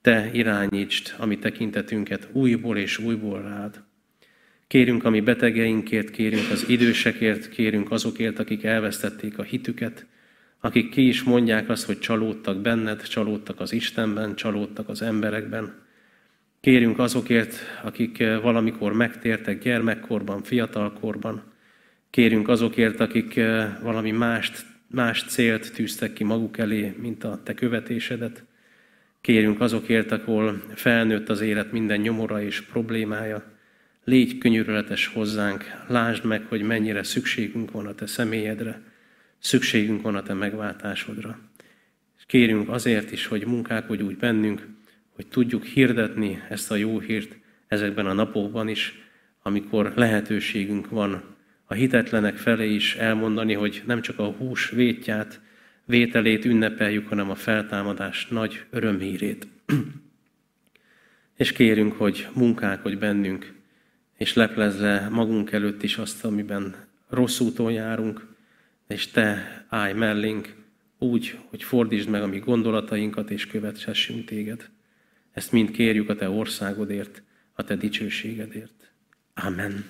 te 0.00 0.30
irányítsd 0.32 1.14
a 1.18 1.26
mi 1.26 1.38
tekintetünket 1.38 2.28
újból 2.32 2.78
és 2.78 2.98
újból 2.98 3.42
rád. 3.42 3.82
Kérünk 4.66 5.04
a 5.04 5.10
mi 5.10 5.20
betegeinkért, 5.20 6.10
kérünk 6.10 6.50
az 6.50 6.68
idősekért, 6.68 7.48
kérünk 7.48 7.90
azokért, 7.90 8.38
akik 8.38 8.64
elvesztették 8.64 9.38
a 9.38 9.42
hitüket, 9.42 10.06
akik 10.60 10.90
ki 10.90 11.06
is 11.06 11.22
mondják 11.22 11.68
azt, 11.68 11.84
hogy 11.84 11.98
csalódtak 11.98 12.60
benned, 12.60 13.02
csalódtak 13.02 13.60
az 13.60 13.72
Istenben, 13.72 14.34
csalódtak 14.34 14.88
az 14.88 15.02
emberekben. 15.02 15.74
Kérünk 16.60 16.98
azokért, 16.98 17.56
akik 17.82 18.18
valamikor 18.42 18.92
megtértek 18.92 19.62
gyermekkorban, 19.62 20.42
fiatalkorban. 20.42 21.51
Kérünk 22.12 22.48
azokért, 22.48 23.00
akik 23.00 23.40
valami 23.82 24.10
mást, 24.10 24.64
más 24.86 25.24
célt 25.24 25.72
tűztek 25.72 26.12
ki 26.12 26.24
maguk 26.24 26.58
elé, 26.58 26.94
mint 26.98 27.24
a 27.24 27.40
te 27.42 27.54
követésedet. 27.54 28.44
Kérünk 29.20 29.60
azokért, 29.60 30.12
ahol 30.12 30.62
felnőtt 30.74 31.28
az 31.28 31.40
élet 31.40 31.72
minden 31.72 32.00
nyomora 32.00 32.42
és 32.42 32.60
problémája. 32.60 33.52
Légy 34.04 34.38
könyörületes 34.38 35.06
hozzánk, 35.06 35.64
lásd 35.88 36.24
meg, 36.24 36.42
hogy 36.48 36.62
mennyire 36.62 37.02
szükségünk 37.02 37.70
van 37.70 37.86
a 37.86 37.94
te 37.94 38.06
személyedre, 38.06 38.82
szükségünk 39.38 40.02
van 40.02 40.14
a 40.14 40.22
te 40.22 40.34
megváltásodra. 40.34 41.38
És 42.18 42.24
kérünk 42.26 42.68
azért 42.68 43.12
is, 43.12 43.26
hogy 43.26 43.46
munkálkodj 43.46 44.02
úgy 44.02 44.16
bennünk, 44.16 44.66
hogy 45.14 45.26
tudjuk 45.26 45.64
hirdetni 45.64 46.42
ezt 46.48 46.70
a 46.70 46.76
jó 46.76 46.98
hírt 46.98 47.36
ezekben 47.66 48.06
a 48.06 48.12
napokban 48.12 48.68
is, 48.68 49.02
amikor 49.42 49.92
lehetőségünk 49.96 50.88
van 50.88 51.32
a 51.64 51.74
hitetlenek 51.74 52.36
felé 52.36 52.74
is 52.74 52.94
elmondani, 52.94 53.54
hogy 53.54 53.82
nem 53.86 54.00
csak 54.00 54.18
a 54.18 54.30
hús 54.30 54.70
vétját, 54.70 55.40
vételét 55.84 56.44
ünnepeljük, 56.44 57.08
hanem 57.08 57.30
a 57.30 57.34
feltámadás 57.34 58.26
nagy 58.26 58.64
örömhírét. 58.70 59.46
és 61.36 61.52
kérünk, 61.52 61.92
hogy 61.92 62.28
munkálkodj 62.34 62.96
bennünk, 62.96 63.52
és 64.16 64.34
leplezz 64.34 64.80
le 64.80 65.08
magunk 65.08 65.52
előtt 65.52 65.82
is 65.82 65.96
azt, 65.96 66.24
amiben 66.24 66.74
rossz 67.08 67.40
úton 67.40 67.72
járunk, 67.72 68.26
és 68.88 69.06
te 69.06 69.64
állj 69.68 69.92
mellénk 69.92 70.54
úgy, 70.98 71.38
hogy 71.48 71.62
fordítsd 71.62 72.08
meg 72.08 72.22
a 72.22 72.26
mi 72.26 72.38
gondolatainkat, 72.38 73.30
és 73.30 73.46
követhessünk 73.46 74.24
téged. 74.24 74.70
Ezt 75.32 75.52
mind 75.52 75.70
kérjük 75.70 76.08
a 76.08 76.14
te 76.14 76.30
országodért, 76.30 77.22
a 77.52 77.64
te 77.64 77.76
dicsőségedért. 77.76 78.92
Amen. 79.34 79.84